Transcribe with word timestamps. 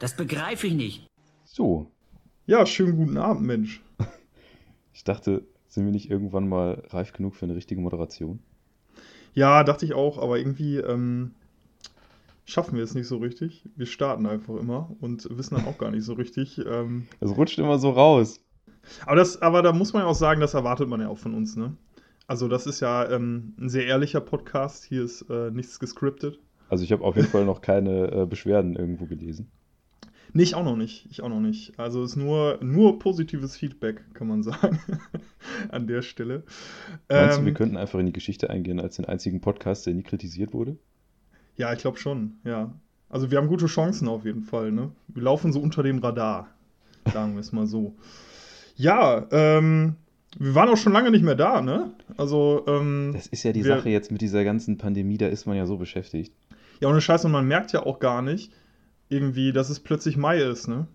Das 0.00 0.16
begreife 0.16 0.66
ich 0.66 0.74
nicht. 0.74 1.06
So, 1.44 1.90
Ja, 2.46 2.66
schönen 2.66 2.96
guten 2.96 3.16
Abend, 3.16 3.42
Mensch. 3.46 3.80
ich 4.92 5.04
dachte, 5.04 5.46
sind 5.68 5.84
wir 5.86 5.92
nicht 5.92 6.10
irgendwann 6.10 6.48
mal 6.48 6.82
reif 6.90 7.12
genug 7.12 7.34
für 7.36 7.46
eine 7.46 7.54
richtige 7.54 7.80
Moderation? 7.80 8.40
Ja, 9.34 9.64
dachte 9.64 9.84
ich 9.86 9.94
auch, 9.94 10.18
aber 10.18 10.38
irgendwie 10.38 10.76
ähm, 10.76 11.34
schaffen 12.44 12.76
wir 12.76 12.84
es 12.84 12.94
nicht 12.94 13.06
so 13.08 13.16
richtig. 13.18 13.64
Wir 13.76 13.86
starten 13.86 14.26
einfach 14.26 14.56
immer 14.56 14.94
und 15.00 15.26
wissen 15.36 15.56
dann 15.56 15.66
auch 15.66 15.78
gar 15.78 15.90
nicht 15.90 16.04
so 16.04 16.12
richtig. 16.14 16.58
Ähm, 16.58 17.06
Es 17.20 17.36
rutscht 17.36 17.58
immer 17.58 17.78
so 17.78 17.90
raus. 17.90 18.40
aber, 19.06 19.16
das, 19.16 19.40
aber 19.42 19.62
da 19.62 19.72
muss 19.72 19.92
man 19.92 20.02
ja 20.02 20.08
auch 20.08 20.14
sagen, 20.14 20.40
das 20.40 20.54
erwartet 20.54 20.88
man 20.88 21.00
ja 21.00 21.08
auch 21.08 21.18
von 21.18 21.34
uns, 21.34 21.56
ne? 21.56 21.76
Also, 22.26 22.48
das 22.48 22.66
ist 22.66 22.80
ja 22.80 23.10
ähm, 23.10 23.54
ein 23.58 23.68
sehr 23.68 23.86
ehrlicher 23.86 24.20
Podcast. 24.20 24.84
Hier 24.84 25.04
ist 25.04 25.22
äh, 25.28 25.50
nichts 25.50 25.78
gescriptet. 25.78 26.38
Also 26.74 26.82
ich 26.82 26.90
habe 26.90 27.04
auf 27.04 27.14
jeden 27.14 27.28
Fall 27.28 27.44
noch 27.44 27.60
keine 27.60 28.10
äh, 28.10 28.26
Beschwerden 28.26 28.74
irgendwo 28.74 29.06
gelesen. 29.06 29.46
Nee, 30.32 30.42
ich 30.42 30.56
auch 30.56 30.64
noch 30.64 30.74
nicht. 30.74 31.06
Ich 31.08 31.22
auch 31.22 31.28
noch 31.28 31.38
nicht. 31.38 31.78
Also 31.78 32.02
es 32.02 32.10
ist 32.10 32.16
nur, 32.16 32.58
nur 32.62 32.98
positives 32.98 33.56
Feedback, 33.56 34.02
kann 34.12 34.26
man 34.26 34.42
sagen. 34.42 34.80
An 35.68 35.86
der 35.86 36.02
Stelle. 36.02 36.42
Meinst 37.08 37.36
du, 37.36 37.40
Ähm, 37.42 37.46
wir 37.46 37.54
könnten 37.54 37.76
einfach 37.76 38.00
in 38.00 38.06
die 38.06 38.12
Geschichte 38.12 38.50
eingehen 38.50 38.80
als 38.80 38.96
den 38.96 39.04
einzigen 39.04 39.40
Podcast, 39.40 39.86
der 39.86 39.94
nie 39.94 40.02
kritisiert 40.02 40.52
wurde? 40.52 40.76
Ja, 41.56 41.72
ich 41.72 41.78
glaube 41.78 41.98
schon, 41.98 42.32
ja. 42.42 42.74
Also 43.08 43.30
wir 43.30 43.38
haben 43.38 43.46
gute 43.46 43.66
Chancen 43.66 44.08
auf 44.08 44.24
jeden 44.24 44.42
Fall, 44.42 44.72
ne? 44.72 44.90
Wir 45.06 45.22
laufen 45.22 45.52
so 45.52 45.60
unter 45.60 45.84
dem 45.84 45.98
Radar, 46.00 46.48
sagen 47.12 47.34
wir 47.34 47.40
es 47.40 47.52
mal 47.52 47.68
so. 47.68 47.94
Ja, 48.74 49.28
ähm, 49.30 49.94
wir 50.36 50.56
waren 50.56 50.68
auch 50.68 50.76
schon 50.76 50.92
lange 50.92 51.12
nicht 51.12 51.22
mehr 51.22 51.36
da, 51.36 51.62
ne? 51.62 51.92
Also, 52.16 52.64
ähm, 52.66 53.12
Das 53.12 53.28
ist 53.28 53.44
ja 53.44 53.52
die 53.52 53.62
wir- 53.64 53.76
Sache 53.76 53.90
jetzt 53.90 54.10
mit 54.10 54.20
dieser 54.20 54.42
ganzen 54.42 54.78
Pandemie, 54.78 55.16
da 55.18 55.28
ist 55.28 55.46
man 55.46 55.56
ja 55.56 55.64
so 55.66 55.76
beschäftigt. 55.76 56.32
Ja, 56.80 56.88
ohne 56.88 57.00
Scheiße, 57.00 57.28
man 57.28 57.46
merkt 57.46 57.72
ja 57.72 57.84
auch 57.84 57.98
gar 57.98 58.22
nicht, 58.22 58.52
irgendwie, 59.08 59.52
dass 59.52 59.70
es 59.70 59.80
plötzlich 59.80 60.16
Mai 60.16 60.38
ist, 60.38 60.68
ne? 60.68 60.86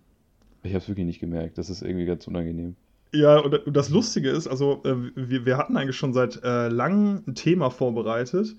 Ich 0.64 0.72
habe 0.72 0.80
es 0.80 0.90
wirklich 0.90 1.06
nicht 1.06 1.20
gemerkt. 1.20 1.58
Das 1.58 1.70
ist 1.70 1.82
irgendwie 1.82 2.06
ganz 2.06 2.28
unangenehm. 2.28 2.76
Ja, 3.14 3.40
und 3.40 3.66
und 3.66 3.76
das 3.76 3.90
Lustige 3.90 4.30
ist, 4.30 4.48
also 4.48 4.82
äh, 4.84 4.96
wir, 5.16 5.46
wir 5.46 5.58
hatten 5.58 5.78
eigentlich 5.78 5.96
schon 5.96 6.14
seit 6.14 6.44
äh, 6.44 6.68
langem 6.68 7.24
ein 7.26 7.36
Thema 7.36 7.72
vorbereitet 7.72 8.56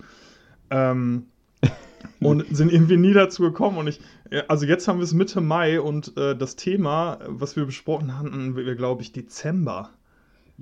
ähm, 0.70 1.27
und 2.20 2.44
sind 2.50 2.72
irgendwie 2.72 2.96
nie 2.96 3.12
dazu 3.12 3.42
gekommen. 3.42 3.78
Und 3.78 3.86
ich, 3.86 4.00
ja, 4.30 4.42
also 4.48 4.66
jetzt 4.66 4.88
haben 4.88 4.98
wir 4.98 5.05
es 5.05 5.12
Mitte 5.12 5.40
Mai 5.40 5.80
und 5.80 6.16
äh, 6.16 6.36
das 6.36 6.56
Thema, 6.56 7.18
was 7.27 7.55
wir 7.55 7.64
besprochen 7.64 8.18
hatten, 8.18 8.55
glaube 8.77 9.02
ich, 9.02 9.12
Dezember. 9.12 9.90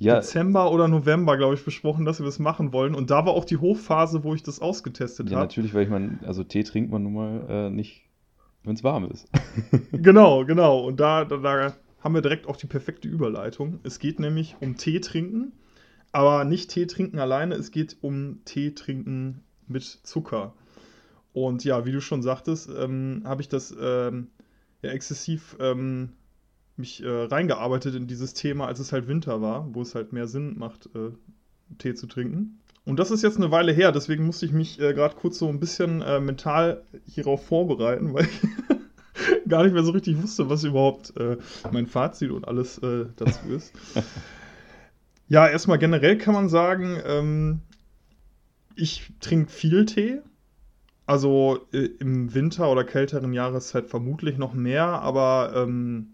Ja, 0.01 0.17
Dezember 0.17 0.71
oder 0.71 0.87
November, 0.87 1.37
glaube 1.37 1.55
ich, 1.55 1.65
besprochen, 1.65 2.05
dass 2.05 2.21
wir 2.21 2.27
das 2.27 2.39
machen 2.39 2.73
wollen. 2.73 2.95
Und 2.95 3.11
da 3.11 3.27
war 3.27 3.33
auch 3.33 3.45
die 3.45 3.57
Hochphase, 3.57 4.23
wo 4.23 4.33
ich 4.35 4.45
das 4.45 4.61
ausgetestet 4.61 5.29
ja 5.29 5.37
habe. 5.37 5.47
natürlich, 5.47 5.75
weil 5.75 5.83
ich 5.83 5.89
man, 5.89 6.21
also 6.25 6.45
Tee 6.45 6.63
trinkt 6.63 6.93
man 6.93 7.03
nun 7.03 7.15
mal 7.15 7.47
äh, 7.49 7.71
nicht, 7.71 8.05
wenn 8.63 8.75
es 8.75 8.85
warm 8.85 9.11
ist. 9.11 9.29
Genau, 9.93 10.45
genau. 10.45 10.87
Und 10.87 11.01
da, 11.01 11.25
da, 11.25 11.39
da 11.39 11.75
haben 12.01 12.15
wir 12.15 12.23
direkt 12.23 12.47
auch 12.47 12.57
die 12.57 12.69
perfekte 12.69 13.09
Überleitung. 13.09 13.81
Es 13.83 13.99
geht 13.99 14.21
nämlich 14.21 14.57
um 14.61 14.77
Tee 14.77 15.01
trinken, 15.01 15.53
aber 16.13 16.45
nicht 16.45 16.71
Tee 16.71 16.87
trinken 16.87 17.19
alleine, 17.19 17.57
es 17.57 17.73
geht 17.73 17.97
um 18.01 18.41
Tee 18.45 18.75
trinken 18.75 19.43
mit 19.67 19.83
Zucker. 19.85 20.55
Und 21.33 21.65
ja, 21.65 21.85
wie 21.87 21.93
du 21.93 22.01
schon 22.01 22.23
sagtest, 22.23 22.71
ähm, 22.77 23.23
habe 23.25 23.43
ich 23.43 23.49
das 23.49 23.75
ähm, 23.81 24.29
ja 24.83 24.91
exzessiv 24.91 25.57
ähm, 25.61 26.11
mich 26.79 27.03
äh, 27.03 27.09
reingearbeitet 27.09 27.95
in 27.95 28.07
dieses 28.07 28.35
Thema, 28.35 28.67
als 28.67 28.79
es 28.79 28.93
halt 28.93 29.09
Winter 29.09 29.41
war, 29.41 29.69
wo 29.75 29.83
es 29.83 29.95
halt 29.95 30.13
mehr 30.13 30.27
Sinn 30.27 30.59
macht, 30.59 30.89
äh, 30.95 31.11
Tee 31.79 31.95
zu 31.95 32.07
trinken. 32.07 32.61
Und 32.85 32.99
das 32.99 33.11
ist 33.11 33.23
jetzt 33.23 33.37
eine 33.37 33.51
Weile 33.51 33.73
her, 33.73 33.93
deswegen 33.93 34.25
musste 34.25 34.47
ich 34.47 34.53
mich 34.53 34.81
äh, 34.81 34.95
gerade 34.95 35.15
kurz 35.15 35.39
so 35.39 35.49
ein 35.49 35.61
bisschen 35.61 36.01
äh, 36.01 36.21
mental 36.21 36.83
hierauf 37.07 37.45
vorbereiten, 37.47 38.15
weil 38.15 38.25
ich 38.25 39.49
gar 39.49 39.65
nicht 39.65 39.75
mehr 39.75 39.85
so 39.85 39.93
richtig 39.93 40.23
wusste, 40.23 40.49
was 40.49 40.65
überhaupt 40.65 41.15
äh, 41.19 41.37
mein 41.71 41.87
Fazit 41.87 42.31
und 42.31 42.49
alles 42.49 42.79
äh, 42.79 43.07
dazu 43.17 43.49
ist. 43.51 43.73
ja, 45.29 45.47
erstmal 45.47 45.79
generell 45.79 46.17
kann 46.17 46.35
man 46.35 46.49
sagen, 46.49 46.99
ähm, 47.05 47.61
ich 48.75 49.11
trinke 49.21 49.51
viel 49.51 49.85
Tee. 49.85 50.21
Also 51.05 51.67
im 51.73 52.35
Winter 52.35 52.71
oder 52.71 52.85
kälteren 52.85 53.33
Jahreszeit 53.33 53.87
vermutlich 53.87 54.37
noch 54.37 54.53
mehr, 54.53 54.85
aber 54.85 55.55
ähm, 55.57 56.09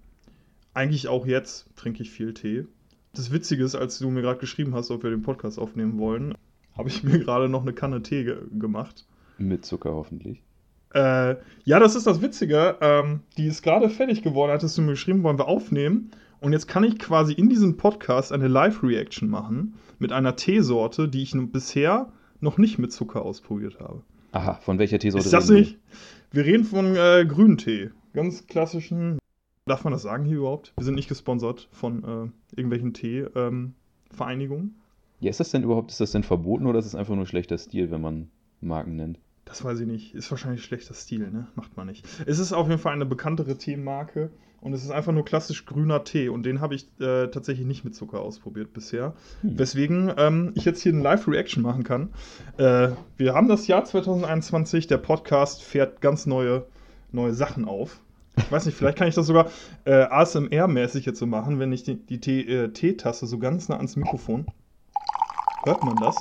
eigentlich 0.74 1.08
auch 1.08 1.26
jetzt 1.26 1.66
trinke 1.76 2.02
ich 2.02 2.10
viel 2.10 2.34
Tee. 2.34 2.66
Das 3.14 3.32
Witzige 3.32 3.64
ist, 3.64 3.74
als 3.74 3.98
du 3.98 4.10
mir 4.10 4.22
gerade 4.22 4.40
geschrieben 4.40 4.74
hast, 4.74 4.90
ob 4.90 5.04
wir 5.04 5.10
den 5.10 5.22
Podcast 5.22 5.58
aufnehmen 5.58 5.98
wollen, 5.98 6.34
habe 6.76 6.88
ich 6.88 7.02
mir 7.02 7.18
gerade 7.20 7.48
noch 7.48 7.62
eine 7.62 7.72
Kanne 7.72 8.02
Tee 8.02 8.24
ge 8.24 8.36
gemacht. 8.58 9.06
Mit 9.38 9.64
Zucker 9.64 9.94
hoffentlich. 9.94 10.42
Äh, 10.92 11.36
ja, 11.64 11.80
das 11.80 11.96
ist 11.96 12.06
das 12.06 12.22
Witzige. 12.22 12.76
Ähm, 12.80 13.20
die 13.36 13.46
ist 13.46 13.62
gerade 13.62 13.88
fertig 13.88 14.22
geworden, 14.22 14.52
hattest 14.52 14.78
du 14.78 14.82
mir 14.82 14.92
geschrieben, 14.92 15.22
wollen 15.22 15.38
wir 15.38 15.48
aufnehmen. 15.48 16.10
Und 16.40 16.52
jetzt 16.52 16.68
kann 16.68 16.84
ich 16.84 16.98
quasi 16.98 17.32
in 17.32 17.48
diesem 17.48 17.76
Podcast 17.76 18.32
eine 18.32 18.48
Live-Reaction 18.48 19.28
machen 19.28 19.74
mit 19.98 20.12
einer 20.12 20.36
Teesorte, 20.36 21.08
die 21.08 21.22
ich 21.22 21.34
bisher 21.52 22.12
noch 22.40 22.58
nicht 22.58 22.78
mit 22.78 22.92
Zucker 22.92 23.22
ausprobiert 23.22 23.80
habe. 23.80 24.02
Aha, 24.32 24.54
von 24.54 24.78
welcher 24.78 24.98
Teesorte 24.98 25.24
ist 25.24 25.32
das 25.32 25.48
nicht? 25.48 25.78
Wir 26.32 26.44
reden 26.44 26.64
von 26.64 26.96
äh, 26.96 27.24
grünen 27.26 27.56
Tee. 27.56 27.90
Ganz 28.12 28.46
klassischen. 28.46 29.18
Darf 29.66 29.82
man 29.82 29.94
das 29.94 30.02
sagen 30.02 30.26
hier 30.26 30.36
überhaupt? 30.38 30.74
Wir 30.76 30.84
sind 30.84 30.94
nicht 30.94 31.08
gesponsert 31.08 31.68
von 31.72 32.04
äh, 32.04 32.54
irgendwelchen 32.54 32.92
Tee-Vereinigungen. 32.92 34.74
Ja, 35.20 35.30
ist 35.30 35.40
das 35.40 35.52
denn 35.52 35.62
überhaupt, 35.62 35.90
ist 35.90 36.00
das 36.00 36.12
denn 36.12 36.22
verboten 36.22 36.66
oder 36.66 36.78
ist 36.78 36.84
es 36.84 36.94
einfach 36.94 37.14
nur 37.14 37.24
schlechter 37.24 37.56
Stil, 37.56 37.90
wenn 37.90 38.02
man 38.02 38.28
Marken 38.60 38.96
nennt? 38.96 39.18
Das 39.46 39.64
weiß 39.64 39.80
ich 39.80 39.86
nicht. 39.86 40.14
Ist 40.14 40.30
wahrscheinlich 40.30 40.62
schlechter 40.62 40.92
Stil, 40.92 41.30
ne? 41.30 41.46
Macht 41.54 41.78
man 41.78 41.86
nicht. 41.86 42.06
Es 42.26 42.38
ist 42.38 42.52
auf 42.52 42.68
jeden 42.68 42.80
Fall 42.80 42.92
eine 42.92 43.06
bekanntere 43.06 43.56
Teemarke 43.56 44.30
und 44.60 44.74
es 44.74 44.84
ist 44.84 44.90
einfach 44.90 45.12
nur 45.12 45.24
klassisch 45.24 45.64
grüner 45.64 46.04
Tee 46.04 46.28
und 46.28 46.44
den 46.44 46.60
habe 46.60 46.74
ich 46.74 46.86
äh, 47.00 47.28
tatsächlich 47.28 47.66
nicht 47.66 47.86
mit 47.86 47.94
Zucker 47.94 48.20
ausprobiert 48.20 48.74
bisher. 48.74 49.14
Hm. 49.40 49.58
Weswegen 49.58 50.12
ähm, 50.18 50.52
ich 50.56 50.66
jetzt 50.66 50.82
hier 50.82 50.92
eine 50.92 51.02
Live-Reaction 51.02 51.62
machen 51.62 51.84
kann. 51.84 52.10
Äh, 52.58 52.90
wir 53.16 53.32
haben 53.32 53.48
das 53.48 53.66
Jahr 53.66 53.86
2021, 53.86 54.88
der 54.88 54.98
Podcast 54.98 55.62
fährt 55.62 56.02
ganz 56.02 56.26
neue, 56.26 56.66
neue 57.12 57.32
Sachen 57.32 57.64
auf. 57.64 58.02
Ich 58.36 58.50
weiß 58.50 58.66
nicht, 58.66 58.76
vielleicht 58.76 58.98
kann 58.98 59.08
ich 59.08 59.14
das 59.14 59.26
sogar 59.26 59.50
äh, 59.84 60.04
ASMR-mäßig 60.06 61.06
jetzt 61.06 61.18
so 61.18 61.26
machen, 61.26 61.58
wenn 61.58 61.72
ich 61.72 61.84
die, 61.84 61.96
die 61.96 62.48
äh, 62.48 62.68
Teetasse 62.68 63.26
so 63.26 63.38
ganz 63.38 63.68
nah 63.68 63.76
ans 63.76 63.96
Mikrofon. 63.96 64.46
Hört 65.64 65.82
man 65.84 65.96
das? 65.96 66.16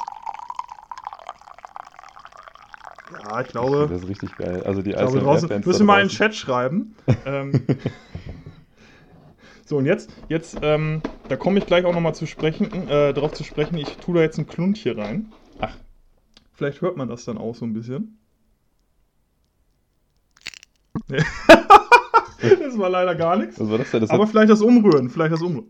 Ja, 3.11 3.41
ich 3.41 3.47
glaube. 3.47 3.87
Das 3.89 4.03
ist 4.03 4.07
richtig 4.07 4.35
geil. 4.37 4.63
Also 4.63 4.81
die 4.81 4.91
Ich 4.91 4.97
glaube, 4.97 5.19
draußen 5.19 5.49
müssen 5.65 5.79
wir 5.79 5.85
mal 5.85 6.01
in 6.01 6.07
den. 6.07 6.13
Chat 6.13 6.35
schreiben. 6.35 6.95
ähm, 7.25 7.65
so, 9.65 9.77
und 9.77 9.85
jetzt, 9.85 10.11
jetzt 10.29 10.57
ähm, 10.61 11.01
da 11.29 11.35
komme 11.35 11.59
ich 11.59 11.65
gleich 11.65 11.85
auch 11.85 11.93
nochmal 11.93 12.15
zu 12.15 12.25
sprechen, 12.25 12.87
äh, 12.87 13.13
darauf 13.13 13.33
zu 13.33 13.43
sprechen. 13.43 13.77
Ich 13.77 13.97
tue 13.97 14.15
da 14.15 14.21
jetzt 14.21 14.37
ein 14.37 14.47
Klund 14.47 14.77
hier 14.77 14.97
rein. 14.97 15.31
Ach. 15.59 15.75
Vielleicht 16.53 16.81
hört 16.81 16.97
man 16.97 17.07
das 17.07 17.25
dann 17.25 17.37
auch 17.37 17.55
so 17.55 17.65
ein 17.65 17.73
bisschen. 17.73 18.17
Das 22.59 22.77
war 22.77 22.89
leider 22.89 23.15
gar 23.15 23.37
nichts. 23.37 23.59
Was 23.59 23.69
war 23.69 23.77
das 23.77 23.91
denn? 23.91 24.01
Das 24.01 24.09
Aber 24.09 24.27
vielleicht 24.27 24.49
das 24.49 24.61
Umrühren, 24.61 25.09
vielleicht 25.09 25.33
das 25.33 25.41
Umrühren. 25.41 25.69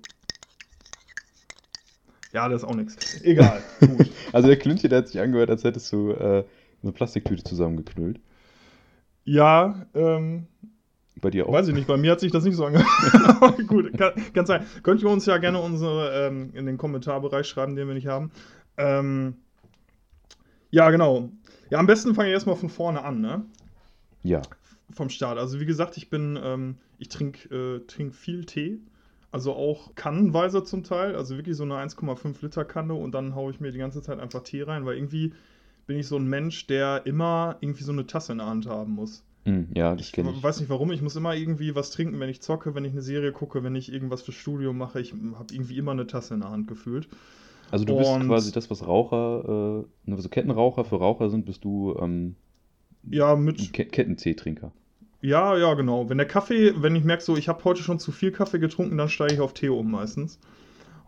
Ja, 2.33 2.49
das 2.49 2.63
ist 2.63 2.67
auch 2.67 2.75
nichts. 2.75 3.21
Egal. 3.23 3.61
Gut. 3.79 4.09
also 4.31 4.47
der 4.47 4.57
Klüntchen, 4.57 4.89
der 4.89 4.99
hat 4.99 5.07
sich 5.07 5.21
angehört, 5.21 5.49
als 5.49 5.63
hättest 5.63 5.91
du 5.93 6.11
äh, 6.11 6.43
eine 6.81 6.91
Plastiktüte 6.91 7.43
zusammengeknüllt. 7.43 8.19
Ja, 9.23 9.85
ähm, 9.93 10.47
Bei 11.21 11.29
dir 11.29 11.47
auch? 11.47 11.53
Weiß 11.53 11.67
ich 11.67 11.75
nicht, 11.75 11.87
bei 11.87 11.95
mir 11.95 12.11
hat 12.11 12.19
sich 12.19 12.31
das 12.31 12.43
nicht 12.43 12.55
so 12.55 12.65
angehört. 12.65 12.87
Gut, 13.67 13.95
kann, 13.97 14.13
kann 14.33 14.45
sein. 14.45 14.65
Könnt 14.81 15.01
ihr 15.01 15.09
uns 15.09 15.25
ja 15.27 15.37
gerne 15.37 15.61
unsere 15.61 16.27
ähm, 16.27 16.51
in 16.55 16.65
den 16.65 16.77
Kommentarbereich 16.77 17.47
schreiben, 17.47 17.75
den 17.75 17.87
wir 17.87 17.93
nicht 17.93 18.07
haben. 18.07 18.31
Ähm, 18.77 19.35
ja, 20.71 20.89
genau. 20.89 21.29
Ja, 21.69 21.77
am 21.77 21.85
besten 21.85 22.15
fange 22.15 22.29
ich 22.29 22.33
erstmal 22.33 22.55
von 22.55 22.69
vorne 22.69 23.03
an, 23.03 23.21
ne? 23.21 23.45
Ja. 24.23 24.41
Vom 24.93 25.09
Start. 25.09 25.37
Also 25.37 25.59
wie 25.59 25.65
gesagt, 25.65 25.97
ich 25.97 26.09
bin, 26.09 26.39
ähm, 26.41 26.75
ich 26.99 27.09
trinke 27.09 27.53
äh, 27.55 27.79
trink 27.87 28.13
viel 28.15 28.45
Tee. 28.45 28.79
Also 29.31 29.53
auch 29.53 29.95
kannenweise 29.95 30.63
zum 30.63 30.83
Teil. 30.83 31.15
Also 31.15 31.35
wirklich 31.37 31.57
so 31.57 31.63
eine 31.63 31.75
1,5 31.75 32.35
Liter 32.43 32.65
Kanne 32.65 32.93
und 32.93 33.13
dann 33.13 33.33
haue 33.35 33.51
ich 33.51 33.59
mir 33.59 33.71
die 33.71 33.79
ganze 33.79 34.01
Zeit 34.01 34.19
einfach 34.19 34.43
Tee 34.43 34.61
rein, 34.61 34.85
weil 34.85 34.95
irgendwie 34.95 35.33
bin 35.87 35.97
ich 35.97 36.07
so 36.07 36.17
ein 36.17 36.27
Mensch, 36.27 36.67
der 36.67 37.05
immer 37.05 37.57
irgendwie 37.59 37.83
so 37.83 37.91
eine 37.91 38.05
Tasse 38.05 38.31
in 38.33 38.37
der 38.37 38.47
Hand 38.47 38.67
haben 38.67 38.93
muss. 38.93 39.23
Hm, 39.45 39.67
ja, 39.75 39.95
das 39.95 40.05
Ich 40.05 40.13
kenne 40.13 40.31
ich. 40.31 40.41
weiß 40.43 40.59
nicht 40.61 40.69
warum, 40.69 40.91
ich 40.91 41.01
muss 41.01 41.15
immer 41.17 41.35
irgendwie 41.35 41.75
was 41.75 41.91
trinken, 41.91 42.19
wenn 42.21 42.29
ich 42.29 42.41
zocke, 42.41 42.75
wenn 42.75 42.85
ich 42.85 42.93
eine 42.93 43.01
Serie 43.01 43.31
gucke, 43.33 43.63
wenn 43.63 43.75
ich 43.75 43.91
irgendwas 43.91 44.21
fürs 44.21 44.37
Studium 44.37 44.77
mache. 44.77 45.01
Ich 45.01 45.11
habe 45.13 45.53
irgendwie 45.53 45.77
immer 45.77 45.91
eine 45.91 46.07
Tasse 46.07 46.35
in 46.35 46.39
der 46.41 46.51
Hand 46.51 46.67
gefühlt. 46.67 47.09
Also 47.71 47.83
du 47.85 47.97
bist 47.97 48.11
und- 48.11 48.27
quasi 48.27 48.51
das, 48.53 48.69
was 48.69 48.85
Raucher, 48.87 49.83
äh, 50.07 50.11
also 50.11 50.29
Kettenraucher 50.29 50.85
für 50.85 50.97
Raucher 50.97 51.29
sind, 51.29 51.45
bist 51.45 51.65
du 51.65 51.97
ähm, 51.99 52.35
Ja, 53.09 53.33
ein 53.33 53.43
mit. 53.43 53.73
Ke 53.73 53.83
Kettenteetrinker. 53.85 54.71
Ja, 55.23 55.57
ja, 55.57 55.73
genau. 55.73 56.09
Wenn 56.09 56.17
der 56.17 56.27
Kaffee, 56.27 56.73
wenn 56.75 56.97
ich 56.97 57.05
merke, 57.05 57.23
so, 57.23 57.37
ich 57.37 57.47
habe 57.47 57.63
heute 57.63 57.81
schon 57.81 57.97
zu 57.97 58.11
viel 58.11 58.31
Kaffee 58.31 58.59
getrunken, 58.59 58.97
dann 58.97 59.07
steige 59.07 59.33
ich 59.35 59.39
auf 59.39 59.53
Tee 59.53 59.69
um 59.69 59.89
meistens. 59.89 60.37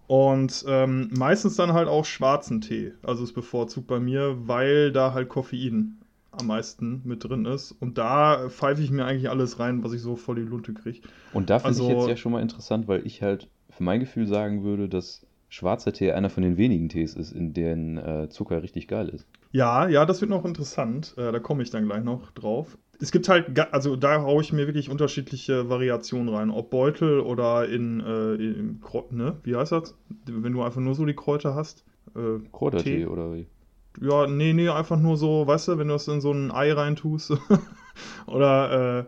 Und 0.07 0.63
ähm, 0.69 1.09
meistens 1.17 1.57
dann 1.57 1.73
halt 1.73 1.89
auch 1.89 2.05
schwarzen 2.05 2.61
Tee. 2.61 2.93
Also 3.03 3.23
ist 3.25 3.33
bevorzugt 3.33 3.87
bei 3.87 3.99
mir, 3.99 4.37
weil 4.47 4.93
da 4.93 5.13
halt 5.13 5.27
Koffein 5.27 5.97
am 6.31 6.47
meisten 6.47 7.01
mit 7.03 7.23
drin 7.25 7.43
ist. 7.45 7.73
Und 7.73 7.97
da 7.97 8.47
pfeife 8.49 8.81
ich 8.81 8.89
mir 8.89 9.03
eigentlich 9.05 9.29
alles 9.29 9.59
rein, 9.59 9.83
was 9.83 9.91
ich 9.91 10.01
so 10.01 10.15
voll 10.15 10.35
die 10.37 10.43
Lunte 10.43 10.73
kriege. 10.73 11.01
Und 11.33 11.49
da 11.49 11.59
finde 11.59 11.75
ich 11.75 11.81
Also- 11.81 11.99
jetzt 11.99 12.07
ja 12.09 12.15
schon 12.17 12.31
mal 12.31 12.41
interessant, 12.41 12.87
weil 12.87 13.05
ich 13.05 13.21
halt 13.21 13.49
für 13.69 13.83
mein 13.83 13.99
Gefühl 13.99 14.27
sagen 14.27 14.63
würde, 14.63 14.87
dass 14.87 15.25
schwarzer 15.49 15.91
Tee 15.91 16.11
einer 16.13 16.29
von 16.29 16.43
den 16.43 16.55
wenigen 16.57 16.87
Tees 16.87 17.15
ist, 17.15 17.31
in 17.33 17.53
denen 17.53 17.97
äh, 17.97 18.29
Zucker 18.29 18.63
richtig 18.63 18.87
geil 18.87 19.09
ist. 19.09 19.25
Ja, 19.51 19.87
ja, 19.87 20.05
das 20.05 20.19
wird 20.21 20.29
noch 20.31 20.43
interessant. 20.45 21.13
Äh, 21.17 21.31
da 21.31 21.39
komme 21.39 21.63
ich 21.63 21.69
dann 21.69 21.85
gleich 21.85 22.03
noch 22.03 22.31
drauf. 22.31 22.77
Es 22.99 23.11
gibt 23.11 23.27
halt, 23.29 23.59
also 23.73 23.95
da 23.95 24.21
haue 24.21 24.41
ich 24.41 24.53
mir 24.53 24.67
wirklich 24.67 24.89
unterschiedliche 24.89 25.69
Variationen 25.69 26.33
rein. 26.33 26.49
Ob 26.49 26.69
Beutel 26.69 27.19
oder 27.19 27.67
in, 27.67 27.99
äh, 27.99 28.35
in 28.35 28.79
ne? 29.11 29.37
Wie 29.43 29.55
heißt 29.55 29.71
das? 29.71 29.95
Wenn 30.25 30.53
du 30.53 30.61
einfach 30.61 30.81
nur 30.81 30.95
so 30.95 31.05
die 31.05 31.15
Kräuter 31.15 31.55
hast. 31.55 31.83
Äh, 32.15 32.39
Kräutertee 32.51 32.99
Tee? 32.99 33.05
oder 33.05 33.33
wie? 33.33 33.47
Ja, 34.01 34.27
nee, 34.27 34.53
nee, 34.53 34.69
einfach 34.69 34.99
nur 34.99 35.17
so, 35.17 35.47
weißt 35.47 35.69
du, 35.69 35.77
wenn 35.77 35.87
du 35.87 35.93
das 35.93 36.07
in 36.07 36.21
so 36.21 36.31
ein 36.31 36.51
Ei 36.51 36.73
reintust. 36.73 37.33
Oder, 38.27 38.99
äh, 38.99 39.05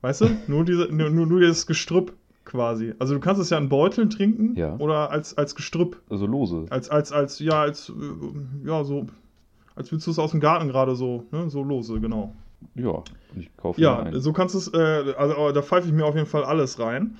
weißt 0.00 0.22
du, 0.22 0.26
nur, 0.46 0.64
diese, 0.64 0.84
nur, 0.90 1.10
nur 1.10 1.26
nur 1.26 1.40
dieses 1.40 1.66
Gestrüpp 1.66 2.14
quasi. 2.44 2.94
Also 2.98 3.14
du 3.14 3.20
kannst 3.20 3.40
es 3.40 3.50
ja 3.50 3.58
in 3.58 3.68
Beuteln 3.68 4.10
trinken 4.10 4.56
Ja. 4.56 4.76
oder 4.78 5.10
als, 5.10 5.36
als 5.36 5.54
Gestrüpp. 5.54 6.00
Also 6.10 6.26
lose. 6.26 6.66
Als, 6.70 6.88
als, 6.88 7.12
als, 7.12 7.38
ja, 7.38 7.62
als, 7.62 7.90
äh, 7.90 8.66
ja, 8.66 8.82
so, 8.84 9.06
als 9.74 9.92
würdest 9.92 10.06
du 10.06 10.10
es 10.10 10.18
aus 10.18 10.32
dem 10.32 10.40
Garten 10.40 10.68
gerade 10.68 10.94
so, 10.96 11.26
ne, 11.30 11.50
so 11.50 11.62
lose, 11.62 12.00
genau. 12.00 12.34
Ja, 12.74 13.02
ich 13.36 13.54
kaufe 13.56 13.80
Ja, 13.80 14.08
so 14.18 14.32
kannst 14.32 14.54
du 14.54 14.58
es, 14.58 14.68
äh, 14.72 15.14
also 15.16 15.36
aber 15.36 15.52
da 15.52 15.62
pfeife 15.62 15.86
ich 15.86 15.92
mir 15.92 16.04
auf 16.04 16.14
jeden 16.14 16.26
Fall 16.26 16.44
alles 16.44 16.78
rein. 16.78 17.16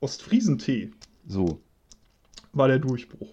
Ostfriesentee 0.00 0.90
So, 1.26 1.60
war 2.52 2.68
der 2.68 2.78
Durchbruch. 2.78 3.32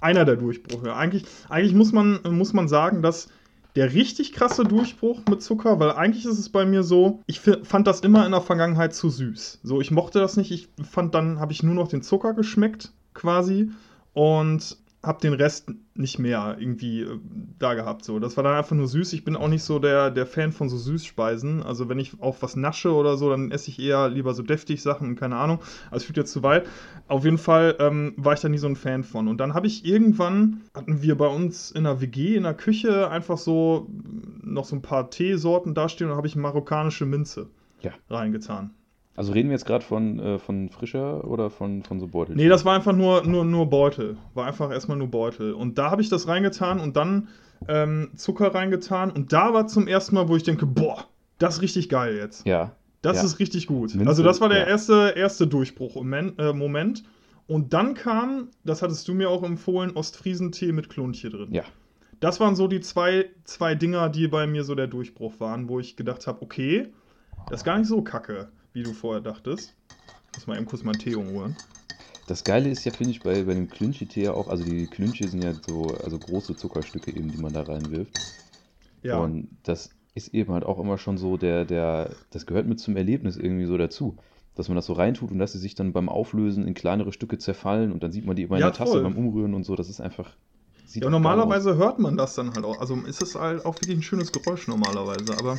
Einer 0.00 0.24
der 0.24 0.36
Durchbrüche. 0.36 0.94
Eigentlich, 0.94 1.24
eigentlich 1.48 1.74
muss, 1.74 1.92
man, 1.92 2.20
muss 2.30 2.52
man 2.52 2.68
sagen, 2.68 3.02
dass 3.02 3.28
der 3.76 3.92
richtig 3.92 4.32
krasse 4.32 4.64
Durchbruch 4.64 5.20
mit 5.28 5.42
Zucker, 5.42 5.78
weil 5.78 5.92
eigentlich 5.92 6.24
ist 6.24 6.38
es 6.38 6.48
bei 6.48 6.64
mir 6.64 6.82
so, 6.82 7.22
ich 7.26 7.40
fand 7.40 7.86
das 7.86 8.00
immer 8.00 8.24
in 8.24 8.32
der 8.32 8.40
Vergangenheit 8.40 8.94
zu 8.94 9.10
süß. 9.10 9.60
So, 9.62 9.80
ich 9.80 9.90
mochte 9.90 10.18
das 10.18 10.36
nicht. 10.36 10.50
Ich 10.50 10.68
fand, 10.82 11.14
dann 11.14 11.40
habe 11.40 11.52
ich 11.52 11.62
nur 11.62 11.74
noch 11.74 11.88
den 11.88 12.02
Zucker 12.02 12.32
geschmeckt, 12.32 12.92
quasi. 13.14 13.70
Und 14.14 14.78
habe 15.02 15.20
den 15.20 15.34
Rest 15.34 15.70
nicht 15.94 16.18
mehr 16.18 16.56
irgendwie 16.58 17.02
äh, 17.02 17.18
da 17.58 17.74
gehabt. 17.74 18.04
So, 18.04 18.18
das 18.18 18.36
war 18.36 18.44
dann 18.44 18.56
einfach 18.56 18.74
nur 18.74 18.88
süß. 18.88 19.12
Ich 19.12 19.24
bin 19.24 19.36
auch 19.36 19.48
nicht 19.48 19.62
so 19.62 19.78
der, 19.78 20.10
der 20.10 20.26
Fan 20.26 20.52
von 20.52 20.68
so 20.68 20.76
Süßspeisen. 20.76 21.62
Also 21.62 21.88
wenn 21.88 21.98
ich 21.98 22.20
auf 22.20 22.42
was 22.42 22.56
nasche 22.56 22.92
oder 22.92 23.16
so, 23.16 23.30
dann 23.30 23.50
esse 23.50 23.70
ich 23.70 23.78
eher 23.78 24.08
lieber 24.08 24.34
so 24.34 24.42
deftig 24.42 24.82
Sachen, 24.82 25.14
keine 25.16 25.36
Ahnung. 25.36 25.60
Also 25.86 25.98
es 25.98 26.04
führt 26.04 26.16
jetzt 26.16 26.32
zu 26.32 26.42
weit. 26.42 26.66
Auf 27.08 27.24
jeden 27.24 27.38
Fall 27.38 27.76
ähm, 27.78 28.14
war 28.16 28.34
ich 28.34 28.40
da 28.40 28.48
nie 28.48 28.58
so 28.58 28.66
ein 28.66 28.76
Fan 28.76 29.04
von. 29.04 29.28
Und 29.28 29.38
dann 29.38 29.54
habe 29.54 29.66
ich 29.68 29.84
irgendwann, 29.84 30.62
hatten 30.74 31.02
wir 31.02 31.16
bei 31.16 31.28
uns 31.28 31.70
in 31.70 31.84
der 31.84 32.00
WG, 32.00 32.36
in 32.36 32.42
der 32.42 32.54
Küche, 32.54 33.08
einfach 33.10 33.38
so 33.38 33.88
noch 34.42 34.64
so 34.64 34.76
ein 34.76 34.82
paar 34.82 35.10
Teesorten 35.10 35.74
dastehen 35.74 36.10
und 36.10 36.16
habe 36.16 36.26
ich 36.26 36.36
marokkanische 36.36 37.06
Minze 37.06 37.48
Ja. 37.80 37.92
reingetan. 38.10 38.70
Also 39.16 39.32
reden 39.32 39.48
wir 39.48 39.54
jetzt 39.56 39.66
gerade 39.66 39.84
von, 39.84 40.18
äh, 40.18 40.38
von 40.38 40.68
frischer 40.68 41.24
oder 41.26 41.50
von, 41.50 41.82
von 41.82 41.98
so 42.00 42.06
Beutel? 42.06 42.36
Nee, 42.36 42.48
das 42.48 42.64
war 42.64 42.74
einfach 42.74 42.92
nur, 42.94 43.24
nur, 43.24 43.44
nur 43.44 43.66
Beutel. 43.70 44.16
War 44.34 44.46
einfach 44.46 44.70
erstmal 44.70 44.96
nur 44.96 45.08
Beutel. 45.08 45.52
Und 45.54 45.78
da 45.78 45.90
habe 45.90 46.02
ich 46.02 46.08
das 46.08 46.28
reingetan 46.28 46.80
und 46.80 46.96
dann 46.96 47.28
ähm, 47.68 48.10
Zucker 48.16 48.54
reingetan. 48.54 49.10
Und 49.10 49.32
da 49.32 49.52
war 49.54 49.66
zum 49.66 49.88
ersten 49.88 50.14
Mal, 50.14 50.28
wo 50.28 50.36
ich 50.36 50.42
denke, 50.42 50.66
boah, 50.66 51.04
das 51.38 51.56
ist 51.56 51.62
richtig 51.62 51.88
geil 51.88 52.16
jetzt. 52.16 52.46
Ja, 52.46 52.72
Das 53.02 53.18
Ja. 53.18 53.24
ist 53.24 53.38
richtig 53.38 53.66
gut. 53.66 53.94
Minze, 53.94 54.08
also 54.08 54.22
das 54.22 54.40
war 54.40 54.48
der 54.48 54.60
ja. 54.60 54.66
erste, 54.66 55.14
erste 55.16 55.46
Durchbruch 55.46 55.94
Moment, 55.96 56.38
äh, 56.38 56.52
Moment. 56.52 57.04
Und 57.46 57.72
dann 57.72 57.94
kam, 57.94 58.48
das 58.64 58.82
hattest 58.82 59.06
du 59.08 59.14
mir 59.14 59.30
auch 59.30 59.42
empfohlen, 59.44 59.92
Ostfriesentee 59.94 60.72
mit 60.72 60.88
Kluntje 60.88 61.30
drin. 61.30 61.48
ja. 61.52 61.62
Das 62.18 62.40
waren 62.40 62.56
so 62.56 62.66
die 62.66 62.80
zwei, 62.80 63.26
zwei 63.44 63.74
Dinger, 63.74 64.08
die 64.08 64.26
bei 64.26 64.46
mir 64.46 64.64
so 64.64 64.74
der 64.74 64.86
Durchbruch 64.86 65.34
waren, 65.38 65.68
wo 65.68 65.80
ich 65.80 65.96
gedacht 65.96 66.26
habe, 66.26 66.40
okay, 66.40 66.88
das 67.50 67.60
ist 67.60 67.64
gar 67.64 67.76
nicht 67.76 67.88
so 67.88 68.00
kacke, 68.00 68.48
wie 68.76 68.82
du 68.82 68.92
vorher 68.92 69.22
dachtest. 69.22 69.72
Muss 70.34 70.46
mal 70.46 70.58
eben 70.58 70.66
kurz 70.66 70.82
meinen 70.84 70.98
Tee 70.98 71.16
holen. 71.16 71.56
Das 72.26 72.44
Geile 72.44 72.68
ist 72.68 72.84
ja, 72.84 72.92
finde 72.92 73.12
ich, 73.12 73.22
bei, 73.22 73.42
bei 73.44 73.54
dem 73.54 73.70
Klünchi-Tee 73.70 74.24
ja 74.24 74.32
auch, 74.34 74.48
also 74.48 74.64
die 74.64 74.86
Klünchi 74.86 75.26
sind 75.26 75.42
ja 75.42 75.54
so 75.66 75.86
also 76.04 76.18
große 76.18 76.56
Zuckerstücke 76.56 77.10
eben, 77.10 77.30
die 77.32 77.38
man 77.38 77.54
da 77.54 77.62
reinwirft. 77.62 78.12
Ja. 79.02 79.18
Und 79.18 79.48
das 79.62 79.90
ist 80.14 80.34
eben 80.34 80.52
halt 80.52 80.64
auch 80.64 80.78
immer 80.78 80.98
schon 80.98 81.16
so, 81.16 81.38
der, 81.38 81.64
der, 81.64 82.10
das 82.30 82.44
gehört 82.44 82.66
mit 82.66 82.78
zum 82.78 82.96
Erlebnis 82.98 83.38
irgendwie 83.38 83.64
so 83.64 83.78
dazu. 83.78 84.16
Dass 84.56 84.68
man 84.68 84.76
das 84.76 84.84
so 84.86 84.92
reintut 84.92 85.30
und 85.30 85.38
dass 85.38 85.52
sie 85.52 85.58
sich 85.58 85.74
dann 85.74 85.94
beim 85.94 86.10
Auflösen 86.10 86.66
in 86.68 86.74
kleinere 86.74 87.12
Stücke 87.12 87.38
zerfallen 87.38 87.92
und 87.92 88.02
dann 88.02 88.12
sieht 88.12 88.26
man 88.26 88.36
die 88.36 88.42
immer 88.42 88.56
in 88.56 88.60
Ja, 88.60 88.66
der 88.66 88.76
Tasse 88.76 88.92
voll. 88.92 89.02
beim 89.04 89.16
Umrühren 89.16 89.54
und 89.54 89.64
so. 89.64 89.74
Das 89.74 89.88
ist 89.88 90.00
einfach. 90.02 90.36
Sieht 90.86 91.02
Ja, 91.02 91.08
normalerweise 91.08 91.76
hört 91.76 91.98
man 91.98 92.18
das 92.18 92.34
dann 92.34 92.54
halt 92.54 92.64
auch. 92.66 92.78
Also 92.78 92.96
ist 93.06 93.22
es 93.22 93.36
halt 93.36 93.64
auch 93.64 93.74
wirklich 93.76 93.96
ein 93.96 94.02
schönes 94.02 94.32
Geräusch 94.32 94.68
normalerweise, 94.68 95.32
aber 95.38 95.58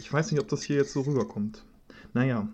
ich 0.00 0.12
weiß 0.12 0.32
nicht, 0.32 0.40
ob 0.40 0.48
das 0.48 0.62
hier 0.62 0.76
jetzt 0.76 0.92
so 0.92 1.02
rüberkommt. 1.02 1.62
Naja. 2.12 2.48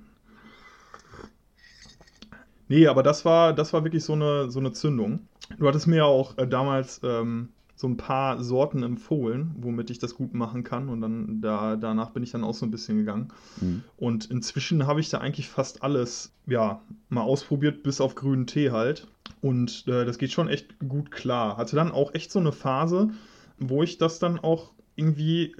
Nee, 2.68 2.86
aber 2.86 3.02
das 3.02 3.24
war, 3.24 3.52
das 3.52 3.72
war 3.72 3.84
wirklich 3.84 4.04
so 4.04 4.14
eine, 4.14 4.50
so 4.50 4.58
eine 4.58 4.72
Zündung. 4.72 5.28
Du 5.58 5.68
hattest 5.68 5.86
mir 5.86 5.96
ja 5.96 6.04
auch 6.04 6.38
äh, 6.38 6.46
damals 6.46 7.00
ähm, 7.04 7.50
so 7.76 7.88
ein 7.88 7.96
paar 7.96 8.42
Sorten 8.42 8.82
empfohlen, 8.82 9.54
womit 9.58 9.90
ich 9.90 9.98
das 9.98 10.14
gut 10.14 10.32
machen 10.32 10.64
kann. 10.64 10.88
Und 10.88 11.00
dann 11.00 11.40
da, 11.40 11.76
danach 11.76 12.10
bin 12.10 12.22
ich 12.22 12.30
dann 12.30 12.44
auch 12.44 12.54
so 12.54 12.64
ein 12.64 12.70
bisschen 12.70 12.96
gegangen. 12.96 13.28
Mhm. 13.60 13.82
Und 13.96 14.30
inzwischen 14.30 14.86
habe 14.86 15.00
ich 15.00 15.10
da 15.10 15.18
eigentlich 15.18 15.48
fast 15.48 15.82
alles, 15.82 16.32
ja, 16.46 16.80
mal 17.08 17.22
ausprobiert, 17.22 17.82
bis 17.82 18.00
auf 18.00 18.14
grünen 18.14 18.46
Tee 18.46 18.70
halt. 18.70 19.08
Und 19.40 19.84
äh, 19.86 20.04
das 20.04 20.18
geht 20.18 20.32
schon 20.32 20.48
echt 20.48 20.78
gut 20.88 21.10
klar. 21.10 21.56
Hatte 21.56 21.76
dann 21.76 21.92
auch 21.92 22.14
echt 22.14 22.30
so 22.32 22.38
eine 22.38 22.52
Phase, 22.52 23.10
wo 23.58 23.82
ich 23.82 23.98
das 23.98 24.18
dann 24.18 24.38
auch 24.38 24.72
irgendwie 24.96 25.54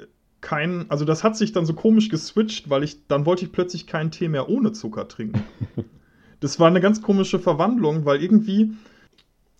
kein, 0.44 0.90
also 0.90 1.04
das 1.06 1.24
hat 1.24 1.36
sich 1.36 1.52
dann 1.52 1.64
so 1.64 1.72
komisch 1.72 2.10
geswitcht, 2.10 2.68
weil 2.68 2.84
ich, 2.84 3.06
dann 3.08 3.24
wollte 3.24 3.46
ich 3.46 3.50
plötzlich 3.50 3.86
keinen 3.86 4.10
Tee 4.10 4.28
mehr 4.28 4.48
ohne 4.50 4.72
Zucker 4.72 5.08
trinken. 5.08 5.42
das 6.40 6.60
war 6.60 6.68
eine 6.68 6.82
ganz 6.82 7.00
komische 7.00 7.38
Verwandlung, 7.38 8.04
weil 8.04 8.22
irgendwie, 8.22 8.72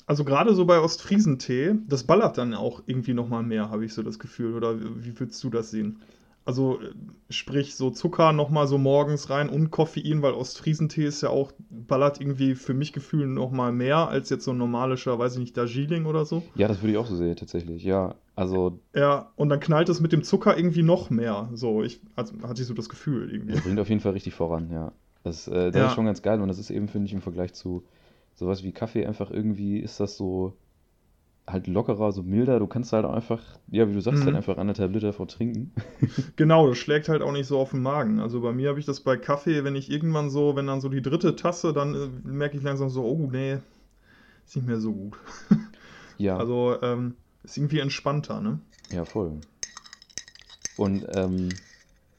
also 0.07 0.25
gerade 0.25 0.55
so 0.55 0.67
bei 0.67 0.79
Ostfriesentee, 0.79 1.77
das 1.89 2.05
ballert 2.05 2.37
dann 2.37 2.53
auch 2.53 2.83
irgendwie 2.87 3.15
nochmal 3.15 3.43
mehr, 3.43 3.71
habe 3.71 3.87
ich 3.87 3.95
so 3.95 4.03
das 4.03 4.19
Gefühl. 4.19 4.55
Oder 4.55 4.79
wie 4.79 5.19
würdest 5.19 5.43
du 5.43 5.49
das 5.49 5.71
sehen? 5.71 6.03
Also 6.45 6.81
äh, 6.81 6.93
sprich 7.31 7.75
so 7.75 7.91
Zucker 7.91 8.33
nochmal 8.33 8.67
so 8.67 8.77
morgens 8.79 9.31
rein 9.31 9.49
und 9.49 9.71
Koffein, 9.71 10.21
weil 10.23 10.35
Ostfriesentee 10.35 11.07
ist 11.07 11.23
ja 11.23 11.31
auch, 11.31 11.53
ballert 11.71 12.21
irgendwie 12.21 12.55
für 12.55 12.75
mich 12.75 12.93
Gefühl 12.93 13.27
nochmal 13.27 13.73
mehr 13.73 14.09
als 14.09 14.29
jetzt 14.31 14.45
so 14.45 14.53
ein 14.53 14.59
normalischer, 14.59 15.19
weiß 15.19 15.35
ich 15.35 15.39
nicht, 15.41 15.57
Darjeeling 15.57 16.07
oder 16.07 16.25
so. 16.25 16.43
Ja, 16.55 16.69
das 16.69 16.83
würde 16.83 16.93
ich 16.93 16.99
auch 16.99 17.07
so 17.07 17.17
sehen, 17.17 17.37
tatsächlich. 17.37 17.83
Ja, 17.83 18.15
also 18.37 18.79
Ja, 18.95 19.33
und 19.37 19.49
dann 19.49 19.61
knallt 19.61 19.89
es 19.89 20.01
mit 20.01 20.13
dem 20.13 20.23
Zucker 20.23 20.57
irgendwie 20.57 20.83
noch 20.83 21.09
mehr. 21.11 21.49
So, 21.55 21.83
ich 21.83 22.01
also, 22.15 22.35
hatte 22.43 22.61
ich 22.63 22.69
so 22.69 22.75
das 22.75 22.89
Gefühl 22.89 23.31
irgendwie. 23.33 23.53
das 23.53 23.63
bringt 23.63 23.81
auf 23.81 23.89
jeden 23.89 24.01
Fall 24.01 24.13
richtig 24.13 24.35
voran, 24.35 24.71
ja. 24.71 24.93
Das, 25.23 25.49
äh, 25.49 25.71
das 25.71 25.77
Ja. 25.77 25.87
ist 25.87 25.95
schon 25.95 26.05
ganz 26.05 26.21
geil 26.21 26.41
und 26.43 26.49
das 26.49 26.59
ist 26.59 26.71
eben, 26.71 26.89
finde 26.89 27.07
ich, 27.07 27.15
im 27.15 27.23
Vergleich 27.23 27.55
zu 27.55 27.85
sowas 28.35 28.63
wie 28.65 28.73
Kaffee 28.73 29.07
einfach 29.07 29.31
irgendwie 29.31 29.79
ist 29.79 30.01
das 30.01 30.17
so 30.17 30.57
halt 31.47 31.67
lockerer, 31.67 32.11
so 32.13 32.23
milder. 32.23 32.59
Du 32.59 32.67
kannst 32.67 32.93
halt 32.93 33.05
einfach, 33.05 33.43
ja, 33.69 33.89
wie 33.89 33.93
du 33.93 34.01
sagst, 34.01 34.23
Mhm. 34.23 34.27
halt 34.27 34.37
einfach 34.37 34.57
anderthalb 34.57 34.93
Liter 34.93 35.13
vor 35.13 35.29
trinken. 35.29 35.73
Genau, 36.37 36.69
das 36.69 36.79
schlägt 36.79 37.09
halt 37.09 37.23
auch 37.23 37.33
nicht 37.33 37.47
so 37.47 37.59
auf 37.59 37.71
den 37.71 37.83
Magen. 37.83 38.21
Also 38.21 38.41
bei 38.41 38.53
mir 38.53 38.69
habe 38.71 38.79
ich 38.81 38.87
das 38.87 39.01
bei 39.01 39.17
Kaffee, 39.17 39.65
wenn 39.65 39.77
ich 39.77 39.91
irgendwann 39.91 40.31
so, 40.31 40.57
wenn 40.57 40.67
dann 40.67 40.81
so 40.81 40.89
die 40.89 41.03
dritte 41.03 41.37
Tasse, 41.37 41.73
dann 41.73 41.95
äh, 41.95 42.09
merke 42.29 42.57
ich 42.57 42.63
langsam 42.63 42.89
so, 42.89 43.05
oh 43.05 43.29
nee, 43.31 43.59
ist 44.47 44.57
nicht 44.57 44.67
mehr 44.67 44.81
so 44.81 44.93
gut. 44.93 45.17
Ja. 46.17 46.37
Also 46.37 46.77
ähm, 46.81 47.17
ist 47.43 47.57
irgendwie 47.59 47.81
entspannter, 47.81 48.41
ne? 48.41 48.61
Ja, 48.93 49.05
voll. 49.05 49.33
Und 50.77 51.05
ähm, 51.13 51.49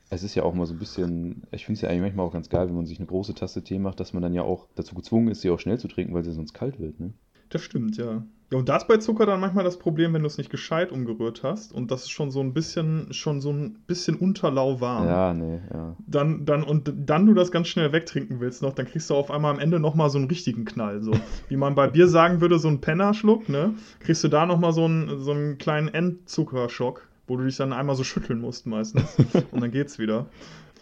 es 0.10 0.24
ist 0.24 0.36
ja 0.36 0.44
auch 0.44 0.53
mal 0.53 0.65
so 0.65 0.74
ein 0.74 0.79
bisschen, 0.79 1.44
ich 1.51 1.65
finde 1.65 1.77
es 1.77 1.82
ja 1.82 1.89
eigentlich 1.89 2.01
manchmal 2.01 2.25
auch 2.25 2.34
ganz 2.34 2.50
geil, 2.50 2.67
wenn 2.67 2.75
man 2.75 2.86
sich 2.86 3.00
eine 3.00 3.08
große 3.08 3.34
Tasse 3.36 3.63
Tee 3.63 3.79
macht, 3.79 4.01
dass 4.01 4.12
man 4.12 4.22
dann 4.22 4.34
ja 4.34 4.41
auch 4.44 4.67
dazu 4.75 4.96
gezwungen 4.96 5.29
ist, 5.29 5.41
sie 5.41 5.50
auch 5.50 5.60
schnell 5.62 5.79
zu 5.79 5.88
trinken, 5.88 6.13
weil 6.13 6.25
sie 6.25 6.34
sonst 6.34 6.53
kalt 6.53 6.77
wird, 6.79 7.00
ne? 7.00 7.13
Das 7.49 7.61
stimmt, 7.61 7.97
ja. 7.97 8.23
Ja, 8.51 8.59
und 8.59 8.69
da 8.69 8.77
ist 8.77 8.87
bei 8.87 8.97
Zucker 8.97 9.25
dann 9.25 9.39
manchmal 9.39 9.63
das 9.63 9.79
Problem, 9.79 10.13
wenn 10.13 10.21
du 10.21 10.27
es 10.27 10.37
nicht 10.37 10.51
gescheit 10.51 10.91
umgerührt 10.91 11.41
hast 11.41 11.73
und 11.73 11.89
das 11.89 12.03
ist 12.03 12.11
schon 12.11 12.29
so 12.29 12.41
ein 12.41 12.53
bisschen, 12.53 13.11
schon 13.11 13.41
so 13.41 13.51
ein 13.51 13.79
bisschen 13.87 14.15
unterlauwarm. 14.15 15.07
Ja, 15.07 15.33
nee, 15.33 15.59
ja. 15.73 15.95
Dann, 16.05 16.45
dann, 16.45 16.61
und 16.63 16.93
dann 16.95 17.25
du 17.25 17.33
das 17.33 17.51
ganz 17.51 17.69
schnell 17.69 17.91
wegtrinken 17.91 18.39
willst 18.39 18.61
noch, 18.61 18.73
dann 18.73 18.85
kriegst 18.85 19.09
du 19.09 19.15
auf 19.15 19.31
einmal 19.31 19.51
am 19.51 19.59
Ende 19.59 19.79
nochmal 19.79 20.11
so 20.11 20.19
einen 20.19 20.27
richtigen 20.27 20.63
Knall. 20.63 21.01
So, 21.01 21.11
wie 21.49 21.57
man 21.57 21.73
bei 21.73 21.87
Bier 21.87 22.07
sagen 22.07 22.39
würde, 22.39 22.59
so 22.59 22.67
einen 22.67 22.81
Pennerschluck, 22.81 23.49
ne? 23.49 23.73
Kriegst 23.99 24.23
du 24.23 24.27
da 24.27 24.45
nochmal 24.45 24.73
so 24.73 24.85
einen, 24.85 25.19
so 25.21 25.31
einen 25.31 25.57
kleinen 25.57 25.87
Endzuckerschock, 25.87 27.07
wo 27.25 27.37
du 27.37 27.45
dich 27.45 27.57
dann 27.57 27.73
einmal 27.73 27.95
so 27.95 28.03
schütteln 28.03 28.39
musst 28.41 28.67
meistens. 28.67 29.17
und 29.51 29.61
dann 29.61 29.71
geht's 29.71 29.97
wieder. 29.97 30.27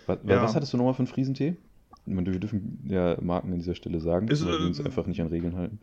Was, 0.05 0.17
Ja. 0.27 0.43
was 0.43 0.53
hattest 0.53 0.73
du 0.73 0.77
nochmal 0.77 0.95
für 0.95 0.99
einen 0.99 1.07
Friesentee? 1.07 1.55
Wir 2.05 2.21
dürfen 2.39 2.85
ja 2.89 3.15
Marken 3.21 3.53
an 3.53 3.59
dieser 3.59 3.75
Stelle 3.75 4.01
sagen, 4.01 4.29
weil 4.29 4.37
wir 4.59 4.65
uns 4.65 4.81
äh, 4.81 4.83
einfach 4.83 5.07
nicht 5.07 5.21
an 5.21 5.27
Regeln 5.27 5.55
halten. 5.55 5.79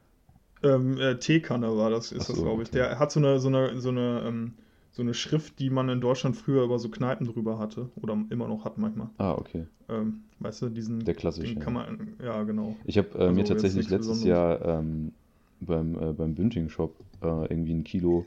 Ähm, 0.62 0.98
äh, 0.98 1.16
Teekanne 1.18 1.76
war 1.76 1.90
das, 1.90 2.12
ist 2.12 2.22
Ach 2.22 2.26
das, 2.28 2.36
so, 2.36 2.42
glaube 2.42 2.62
ich. 2.62 2.70
Der 2.70 2.98
hat 2.98 3.10
so 3.12 3.20
eine, 3.20 3.38
so 3.38 3.48
eine, 3.48 3.80
so 3.80 3.88
eine, 3.88 4.22
ähm, 4.26 4.52
so 4.92 5.02
eine 5.02 5.14
Schrift, 5.14 5.58
die 5.58 5.70
man 5.70 5.88
in 5.88 6.00
Deutschland 6.00 6.36
früher 6.36 6.64
über 6.64 6.78
so 6.78 6.88
Kneipen 6.88 7.26
drüber 7.26 7.58
hatte. 7.58 7.88
Oder 7.96 8.18
immer 8.30 8.48
noch 8.48 8.64
hat 8.64 8.76
manchmal. 8.76 9.08
Ah, 9.18 9.32
okay. 9.32 9.66
Ähm, 9.88 10.24
weißt 10.40 10.62
du, 10.62 10.68
diesen. 10.68 11.04
Der 11.04 11.14
klassische. 11.14 11.54
Den 11.54 11.62
kann 11.62 11.72
man, 11.72 12.14
ja, 12.22 12.42
genau. 12.42 12.76
Ich 12.84 12.98
habe 12.98 13.08
äh, 13.14 13.22
Also 13.22 13.34
mir 13.34 13.44
tatsächlich 13.44 13.88
letztes 13.88 14.24
Jahr 14.24 14.62
ähm, 14.64 15.12
beim, 15.60 15.94
äh, 15.94 16.12
beim 16.12 16.34
Bünding-Shop 16.34 16.94
äh, 17.22 17.26
irgendwie 17.26 17.74
ein 17.74 17.84
Kilo 17.84 18.26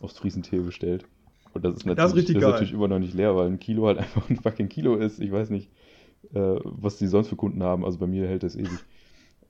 Ostfriesentee 0.00 0.60
bestellt. 0.60 1.04
Und 1.54 1.64
das 1.64 1.76
ist 1.76 1.86
natürlich, 1.86 1.96
Das 1.96 2.10
ist 2.12 2.16
richtig 2.16 2.34
das 2.34 2.42
geil. 2.42 2.50
natürlich 2.52 2.72
immer 2.72 2.88
noch 2.88 2.98
nicht 2.98 3.14
leer, 3.14 3.34
weil 3.34 3.48
ein 3.48 3.58
Kilo 3.58 3.86
halt 3.86 3.98
einfach 3.98 4.28
ein 4.30 4.36
fucking 4.36 4.68
Kilo 4.68 4.94
ist. 4.96 5.18
Ich 5.20 5.32
weiß 5.32 5.50
nicht, 5.50 5.70
äh, 6.32 6.56
was 6.64 6.98
die 6.98 7.06
sonst 7.08 7.28
für 7.28 7.36
Kunden 7.36 7.62
haben. 7.62 7.84
Also 7.84 7.98
bei 7.98 8.06
mir 8.06 8.26
hält 8.28 8.42
das 8.42 8.54
ewig. 8.56 8.78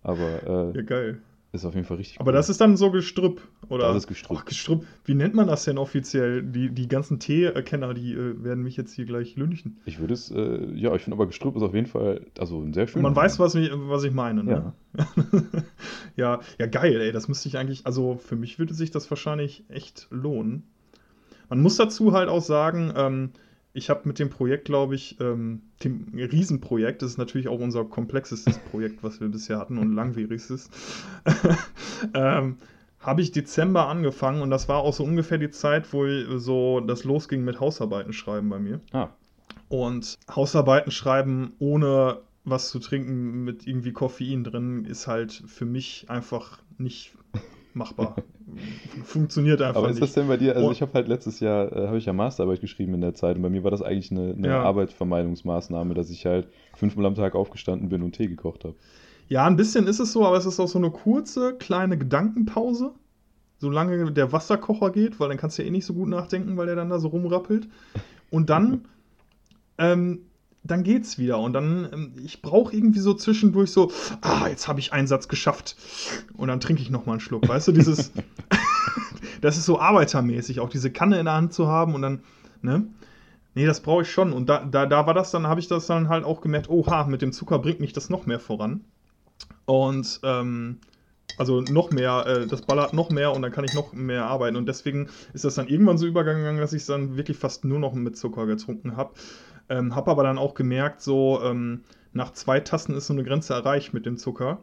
Aber 0.02 0.72
Ja, 0.74 0.80
äh, 0.80 0.82
geil. 0.84 1.20
Ist 1.52 1.64
auf 1.64 1.74
jeden 1.74 1.86
Fall 1.86 1.96
richtig 1.96 2.20
Aber 2.20 2.30
cool. 2.30 2.34
das 2.34 2.50
ist 2.50 2.60
dann 2.60 2.76
so 2.76 2.90
Gestrüpp, 2.90 3.40
oder? 3.68 3.88
Das 3.88 3.96
ist 3.96 4.06
Gestrüpp. 4.06 4.38
Ach, 4.40 4.44
Gestrüpp. 4.44 4.84
Wie 5.04 5.14
nennt 5.14 5.34
man 5.34 5.46
das 5.46 5.64
denn 5.64 5.78
offiziell? 5.78 6.42
Die, 6.42 6.70
die 6.70 6.88
ganzen 6.88 7.18
Teekenner, 7.20 7.94
die 7.94 8.12
äh, 8.12 8.42
werden 8.44 8.62
mich 8.62 8.76
jetzt 8.76 8.92
hier 8.92 9.06
gleich 9.06 9.36
lünchen. 9.36 9.78
Ich 9.86 9.98
würde 9.98 10.12
es, 10.14 10.30
äh, 10.30 10.66
ja, 10.74 10.94
ich 10.94 11.02
finde 11.02 11.16
aber 11.16 11.26
Gestrüpp 11.26 11.56
ist 11.56 11.62
auf 11.62 11.74
jeden 11.74 11.86
Fall, 11.86 12.26
also 12.38 12.60
ein 12.60 12.74
sehr 12.74 12.86
schöner 12.86 13.04
man 13.04 13.16
weiß, 13.16 13.38
Name. 13.38 13.46
was 13.46 13.54
ich, 13.54 13.70
was 13.72 14.04
ich 14.04 14.12
meine, 14.12 14.44
ne? 14.44 14.72
Ja. 16.16 16.40
ja, 16.58 16.66
geil, 16.66 17.00
ey. 17.00 17.12
Das 17.12 17.28
müsste 17.28 17.48
ich 17.48 17.56
eigentlich, 17.58 17.86
also 17.86 18.16
für 18.16 18.36
mich 18.36 18.58
würde 18.58 18.74
sich 18.74 18.90
das 18.90 19.08
wahrscheinlich 19.10 19.64
echt 19.68 20.08
lohnen. 20.10 20.64
Man 21.48 21.62
muss 21.62 21.76
dazu 21.76 22.12
halt 22.12 22.28
auch 22.28 22.42
sagen, 22.42 22.92
ähm, 22.96 23.30
ich 23.72 23.90
habe 23.90 24.02
mit 24.04 24.18
dem 24.18 24.30
Projekt, 24.30 24.64
glaube 24.64 24.94
ich, 24.94 25.20
ähm, 25.20 25.62
dem 25.84 26.08
Riesenprojekt, 26.14 27.02
das 27.02 27.12
ist 27.12 27.18
natürlich 27.18 27.48
auch 27.48 27.60
unser 27.60 27.84
komplexestes 27.84 28.58
Projekt, 28.58 29.02
was 29.02 29.20
wir 29.20 29.28
bisher 29.28 29.58
hatten 29.58 29.78
und 29.78 29.94
langwierigstes, 29.94 30.70
ähm, 32.14 32.56
habe 33.00 33.22
ich 33.22 33.30
Dezember 33.30 33.86
angefangen 33.86 34.42
und 34.42 34.50
das 34.50 34.68
war 34.68 34.78
auch 34.78 34.92
so 34.92 35.04
ungefähr 35.04 35.38
die 35.38 35.50
Zeit, 35.50 35.92
wo 35.92 36.06
so 36.38 36.80
das 36.80 37.04
losging 37.04 37.44
mit 37.44 37.60
Hausarbeiten 37.60 38.12
schreiben 38.12 38.48
bei 38.48 38.58
mir. 38.58 38.80
Ah, 38.92 39.08
Und 39.68 40.18
Hausarbeiten 40.34 40.90
schreiben 40.90 41.52
ohne 41.58 42.20
was 42.44 42.70
zu 42.70 42.78
trinken 42.78 43.44
mit 43.44 43.66
irgendwie 43.66 43.92
Koffein 43.92 44.42
drin 44.42 44.84
ist 44.84 45.06
halt 45.06 45.42
für 45.46 45.66
mich 45.66 46.06
einfach 46.08 46.58
nicht 46.78 47.12
machbar. 47.74 48.16
Funktioniert 49.04 49.60
einfach 49.62 49.80
aber 49.80 49.90
ist 49.90 50.00
das 50.00 50.08
nicht. 50.10 50.16
denn 50.16 50.28
bei 50.28 50.36
dir, 50.36 50.56
also 50.56 50.70
ich 50.72 50.82
habe 50.82 50.92
halt 50.94 51.08
letztes 51.08 51.40
Jahr, 51.40 51.70
äh, 51.72 51.86
habe 51.86 51.98
ich 51.98 52.06
ja 52.06 52.12
Masterarbeit 52.12 52.60
geschrieben 52.60 52.94
in 52.94 53.00
der 53.00 53.14
Zeit 53.14 53.36
und 53.36 53.42
bei 53.42 53.50
mir 53.50 53.62
war 53.64 53.70
das 53.70 53.82
eigentlich 53.82 54.10
eine, 54.10 54.34
eine 54.36 54.48
Ja. 54.48 54.62
Arbeitsvermeidungsmaßnahme, 54.62 55.94
dass 55.94 56.10
ich 56.10 56.26
halt 56.26 56.48
fünfmal 56.74 57.06
am 57.06 57.14
Tag 57.14 57.34
aufgestanden 57.34 57.88
bin 57.88 58.02
und 58.02 58.12
Tee 58.12 58.28
gekocht 58.28 58.64
habe. 58.64 58.74
Ja, 59.28 59.46
ein 59.46 59.56
bisschen 59.56 59.86
ist 59.86 60.00
es 60.00 60.12
so, 60.12 60.24
aber 60.26 60.36
es 60.38 60.46
ist 60.46 60.58
auch 60.58 60.68
so 60.68 60.78
eine 60.78 60.90
kurze, 60.90 61.54
kleine 61.54 61.98
Gedankenpause, 61.98 62.92
solange 63.58 64.10
der 64.12 64.32
Wasserkocher 64.32 64.90
geht, 64.90 65.20
weil 65.20 65.28
dann 65.28 65.36
kannst 65.38 65.58
du 65.58 65.62
ja 65.62 65.68
eh 65.68 65.70
nicht 65.70 65.84
so 65.84 65.92
gut 65.94 66.08
nachdenken, 66.08 66.56
weil 66.56 66.66
der 66.66 66.76
dann 66.76 66.88
da 66.90 66.98
so 66.98 67.08
rumrappelt. 67.08 67.68
Und 68.30 68.48
dann, 68.50 68.86
ähm, 69.78 70.22
dann 70.70 70.84
geht's 70.84 71.18
wieder. 71.18 71.38
Und 71.38 71.52
dann, 71.52 71.88
ähm, 71.92 72.12
ich 72.24 72.42
brauche 72.42 72.74
irgendwie 72.74 73.00
so 73.00 73.14
zwischendurch 73.14 73.70
so, 73.70 73.90
ah, 74.20 74.46
jetzt 74.48 74.68
habe 74.68 74.80
ich 74.80 74.92
einen 74.92 75.06
Satz 75.06 75.28
geschafft. 75.28 75.76
Und 76.34 76.48
dann 76.48 76.60
trinke 76.60 76.82
ich 76.82 76.90
nochmal 76.90 77.14
einen 77.14 77.20
Schluck. 77.20 77.48
Weißt 77.48 77.68
du, 77.68 77.72
dieses, 77.72 78.12
das 79.40 79.56
ist 79.56 79.66
so 79.66 79.80
arbeitermäßig, 79.80 80.60
auch 80.60 80.70
diese 80.70 80.90
Kanne 80.90 81.18
in 81.18 81.24
der 81.24 81.34
Hand 81.34 81.52
zu 81.52 81.66
haben 81.68 81.94
und 81.94 82.02
dann, 82.02 82.20
ne? 82.62 82.86
Nee, 83.54 83.66
das 83.66 83.80
brauche 83.80 84.02
ich 84.02 84.10
schon. 84.10 84.32
Und 84.32 84.48
da, 84.48 84.64
da, 84.64 84.86
da 84.86 85.06
war 85.06 85.14
das 85.14 85.32
dann, 85.32 85.48
habe 85.48 85.58
ich 85.58 85.66
das 85.66 85.86
dann 85.86 86.08
halt 86.08 86.24
auch 86.24 86.40
gemerkt, 86.40 86.68
oha, 86.70 87.04
mit 87.04 87.22
dem 87.22 87.32
Zucker 87.32 87.58
bringt 87.58 87.80
mich 87.80 87.92
das 87.92 88.08
noch 88.08 88.26
mehr 88.26 88.38
voran. 88.38 88.84
Und 89.64 90.20
ähm, 90.22 90.78
also 91.38 91.60
noch 91.60 91.90
mehr, 91.90 92.24
äh, 92.26 92.46
das 92.46 92.62
ballert 92.62 92.92
noch 92.92 93.10
mehr 93.10 93.32
und 93.32 93.42
dann 93.42 93.52
kann 93.52 93.64
ich 93.64 93.74
noch 93.74 93.92
mehr 93.92 94.26
arbeiten. 94.26 94.56
Und 94.56 94.66
deswegen 94.66 95.08
ist 95.34 95.44
das 95.44 95.56
dann 95.56 95.68
irgendwann 95.68 95.98
so 95.98 96.06
übergegangen, 96.06 96.58
dass 96.60 96.72
ich 96.72 96.82
es 96.82 96.86
dann 96.86 97.16
wirklich 97.16 97.36
fast 97.36 97.64
nur 97.64 97.78
noch 97.78 97.92
mit 97.92 98.16
Zucker 98.16 98.46
getrunken 98.46 98.96
habe. 98.96 99.14
Ähm, 99.68 99.94
habe 99.94 100.10
aber 100.10 100.22
dann 100.22 100.38
auch 100.38 100.54
gemerkt, 100.54 101.00
so 101.02 101.40
ähm, 101.42 101.82
nach 102.12 102.32
zwei 102.32 102.60
Tassen 102.60 102.94
ist 102.94 103.06
so 103.06 103.12
eine 103.12 103.24
Grenze 103.24 103.54
erreicht 103.54 103.92
mit 103.94 104.06
dem 104.06 104.16
Zucker. 104.16 104.62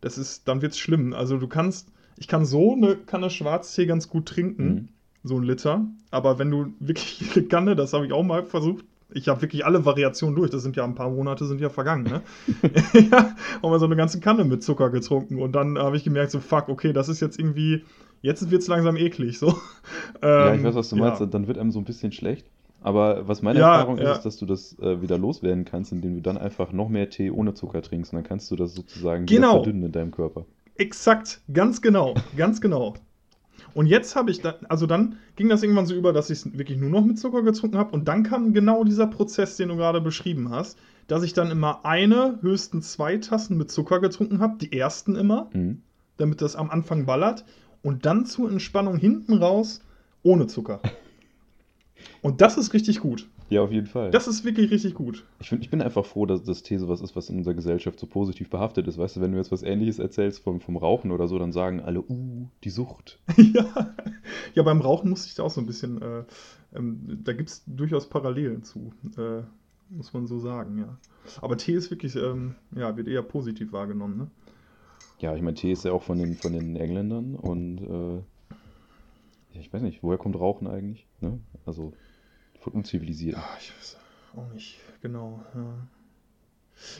Das 0.00 0.18
ist, 0.18 0.48
dann 0.48 0.62
wird's 0.62 0.78
schlimm. 0.78 1.12
Also 1.12 1.38
du 1.38 1.48
kannst, 1.48 1.92
ich 2.16 2.28
kann 2.28 2.44
so 2.46 2.72
eine 2.74 2.96
Kanne 2.96 3.30
Schwarztee 3.30 3.86
ganz 3.86 4.08
gut 4.08 4.26
trinken, 4.28 4.64
Mhm. 4.64 4.88
so 5.22 5.36
ein 5.38 5.42
Liter. 5.44 5.86
Aber 6.10 6.38
wenn 6.38 6.50
du 6.50 6.74
wirklich 6.80 7.20
eine 7.36 7.46
Kanne, 7.46 7.76
das 7.76 7.92
habe 7.92 8.06
ich 8.06 8.12
auch 8.12 8.22
mal 8.22 8.44
versucht, 8.44 8.84
ich 9.12 9.28
habe 9.28 9.40
wirklich 9.42 9.64
alle 9.64 9.84
Variationen 9.84 10.34
durch. 10.34 10.50
Das 10.50 10.62
sind 10.62 10.74
ja 10.76 10.84
ein 10.84 10.94
paar 10.96 11.10
Monate, 11.10 11.44
sind 11.46 11.60
ja 11.60 11.68
vergangen, 11.70 12.06
ne? 12.08 12.22
ja, 12.94 13.36
haben 13.62 13.70
wir 13.70 13.78
so 13.78 13.86
eine 13.86 13.96
ganze 13.96 14.20
Kanne 14.20 14.44
mit 14.44 14.62
Zucker 14.62 14.90
getrunken 14.90 15.40
und 15.40 15.52
dann 15.52 15.78
habe 15.78 15.96
ich 15.96 16.04
gemerkt, 16.04 16.30
so 16.32 16.40
fuck, 16.40 16.68
okay, 16.68 16.92
das 16.92 17.08
ist 17.08 17.20
jetzt 17.20 17.38
irgendwie, 17.38 17.84
jetzt 18.22 18.50
wird 18.50 18.62
es 18.62 18.68
langsam 18.68 18.96
eklig, 18.96 19.38
so. 19.38 19.54
ja, 20.38 20.54
ich 20.54 20.62
Ähm, 20.62 20.62
weiß, 20.62 20.74
was 20.74 20.88
du 20.88 20.96
meinst, 20.96 21.20
ja. 21.20 21.26
dann 21.26 21.46
wird 21.46 21.58
einem 21.58 21.70
so 21.72 21.78
ein 21.78 21.84
bisschen 21.84 22.12
schlecht. 22.12 22.50
Aber 22.80 23.26
was 23.26 23.42
meine 23.42 23.58
Ja, 23.58 23.74
Erfahrung 23.78 23.98
ja. 23.98 24.12
ist, 24.12 24.22
dass 24.22 24.36
du 24.36 24.46
das 24.46 24.78
äh, 24.78 25.00
wieder 25.02 25.18
loswerden 25.18 25.64
kannst, 25.64 25.92
indem 25.92 26.14
du 26.16 26.22
dann 26.22 26.38
einfach 26.38 26.72
noch 26.72 26.88
mehr 26.88 27.10
Tee 27.10 27.30
ohne 27.30 27.54
Zucker 27.54 27.82
trinkst. 27.82 28.12
Und 28.12 28.18
dann 28.18 28.24
kannst 28.24 28.50
du 28.50 28.56
das 28.56 28.74
sozusagen 28.74 29.26
Genau. 29.26 29.54
verdünnen 29.54 29.82
in 29.84 29.92
deinem 29.92 30.10
Körper. 30.12 30.44
Exakt, 30.76 31.40
ganz 31.52 31.80
genau, 31.82 32.14
ganz 32.36 32.60
genau. 32.60 32.94
Und 33.74 33.86
jetzt 33.86 34.14
habe 34.14 34.30
ich, 34.30 34.40
da, 34.40 34.54
also 34.68 34.86
dann 34.86 35.16
ging 35.36 35.48
das 35.48 35.62
irgendwann 35.62 35.86
so 35.86 35.94
über, 35.94 36.12
dass 36.12 36.30
ich 36.30 36.38
es 36.38 36.58
wirklich 36.58 36.78
nur 36.78 36.90
noch 36.90 37.04
mit 37.04 37.18
Zucker 37.18 37.42
getrunken 37.42 37.78
habe. 37.78 37.92
Und 37.92 38.06
dann 38.08 38.22
kam 38.22 38.52
genau 38.52 38.84
dieser 38.84 39.06
Prozess, 39.06 39.56
den 39.56 39.68
du 39.70 39.76
gerade 39.76 40.00
beschrieben 40.00 40.50
hast, 40.50 40.78
dass 41.08 41.22
ich 41.22 41.32
dann 41.32 41.50
immer 41.50 41.84
eine, 41.84 42.38
höchstens 42.42 42.92
zwei 42.92 43.16
Tassen 43.16 43.56
mit 43.56 43.70
Zucker 43.70 44.00
getrunken 44.00 44.40
habe, 44.40 44.58
die 44.58 44.72
ersten 44.78 45.16
immer, 45.16 45.50
Mhm. 45.52 45.82
damit 46.18 46.40
das 46.42 46.56
am 46.56 46.70
Anfang 46.70 47.06
ballert. 47.06 47.44
Und 47.82 48.06
dann 48.06 48.26
zur 48.26 48.50
Entspannung 48.50 48.96
hinten 48.96 49.34
raus 49.34 49.80
ohne 50.22 50.46
Zucker. 50.46 50.80
Und 52.22 52.40
das 52.40 52.56
ist 52.56 52.74
richtig 52.74 53.00
gut. 53.00 53.28
Ja, 53.48 53.62
auf 53.62 53.70
jeden 53.70 53.86
Fall. 53.86 54.10
Das 54.10 54.26
ist 54.26 54.44
wirklich 54.44 54.70
richtig 54.70 54.94
gut. 54.94 55.24
Ich, 55.38 55.48
find, 55.48 55.62
ich 55.62 55.70
bin 55.70 55.80
einfach 55.80 56.04
froh, 56.04 56.26
dass 56.26 56.42
das 56.42 56.62
Tee 56.62 56.78
sowas 56.78 57.00
ist, 57.00 57.14
was 57.14 57.30
in 57.30 57.38
unserer 57.38 57.54
Gesellschaft 57.54 58.00
so 58.00 58.06
positiv 58.06 58.50
behaftet 58.50 58.88
ist. 58.88 58.98
Weißt 58.98 59.16
du, 59.16 59.20
wenn 59.20 59.30
du 59.30 59.38
jetzt 59.38 59.52
was 59.52 59.62
Ähnliches 59.62 60.00
erzählst 60.00 60.42
vom, 60.42 60.60
vom 60.60 60.76
Rauchen 60.76 61.12
oder 61.12 61.28
so, 61.28 61.38
dann 61.38 61.52
sagen 61.52 61.80
alle, 61.80 62.00
uh, 62.00 62.48
die 62.64 62.70
Sucht. 62.70 63.20
ja. 63.36 63.94
ja, 64.54 64.62
beim 64.62 64.80
Rauchen 64.80 65.10
musste 65.10 65.28
ich 65.28 65.34
da 65.36 65.44
auch 65.44 65.50
so 65.50 65.60
ein 65.60 65.66
bisschen, 65.66 66.02
äh, 66.02 66.24
ähm, 66.74 67.20
da 67.22 67.32
gibt 67.32 67.50
es 67.50 67.62
durchaus 67.66 68.08
Parallelen 68.08 68.64
zu, 68.64 68.92
äh, 69.16 69.42
muss 69.90 70.12
man 70.12 70.26
so 70.26 70.40
sagen, 70.40 70.78
ja. 70.78 70.98
Aber 71.40 71.56
Tee 71.56 71.74
ist 71.74 71.90
wirklich, 71.90 72.16
ähm, 72.16 72.56
ja, 72.74 72.96
wird 72.96 73.06
eher 73.06 73.22
positiv 73.22 73.72
wahrgenommen, 73.72 74.18
ne? 74.18 74.30
Ja, 75.18 75.34
ich 75.34 75.40
meine, 75.40 75.54
Tee 75.54 75.72
ist 75.72 75.84
ja 75.84 75.92
auch 75.92 76.02
von 76.02 76.18
den, 76.18 76.34
von 76.34 76.52
den 76.52 76.76
Engländern 76.76 77.36
und 77.36 77.78
äh, 77.78 78.22
ich 79.60 79.72
weiß 79.72 79.82
nicht, 79.82 80.02
woher 80.02 80.18
kommt 80.18 80.38
Rauchen 80.38 80.66
eigentlich? 80.66 81.06
Ne? 81.20 81.38
Also 81.64 81.92
von 82.60 82.72
unzivilisiert. 82.72 83.36
Ja, 83.36 83.44
ich 83.60 83.72
weiß 83.76 83.96
auch 84.36 84.52
nicht, 84.52 84.78
genau, 85.02 85.42
ja. 85.54 85.86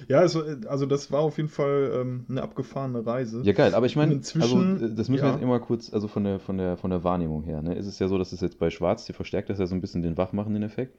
Ja, 0.09 0.21
also, 0.21 0.43
äh, 0.43 0.59
also 0.69 0.87
das 0.87 1.13
war 1.13 1.21
auf 1.21 1.37
jeden 1.37 1.51
Fall 1.51 1.91
ähm, 1.95 2.25
eine 2.29 2.43
abgefahrene 2.43 3.05
Reise. 3.05 3.43
Ja, 3.43 3.53
geil, 3.53 3.75
aber 3.75 3.85
ich 3.87 3.95
meine, 3.97 4.15
also, 4.15 4.63
äh, 4.63 4.95
das 4.95 5.09
müssen 5.09 5.23
wir 5.23 5.29
ja. 5.29 5.33
jetzt 5.33 5.43
immer 5.43 5.61
kurz, 5.61 5.93
also 5.93 6.09
von 6.09 6.25
der, 6.25 6.41
von 6.41 6.57
der, 6.57 6.77
von 6.79 6.91
der 6.91 7.05
Wahrnehmung 7.05 7.43
her, 7.43 7.61
ne? 7.63 7.77
Es 7.77 7.87
ist 7.87 7.99
ja 7.99 8.09
so, 8.09 8.17
dass 8.17 8.33
es 8.33 8.41
jetzt 8.41 8.59
bei 8.59 8.71
Schwarztee 8.71 9.13
verstärkt 9.13 9.51
das 9.51 9.59
ja 9.59 9.67
so 9.67 9.75
ein 9.75 9.81
bisschen 9.83 10.03
den 10.03 10.17
wachmachenden 10.17 10.63
Effekt. 10.63 10.97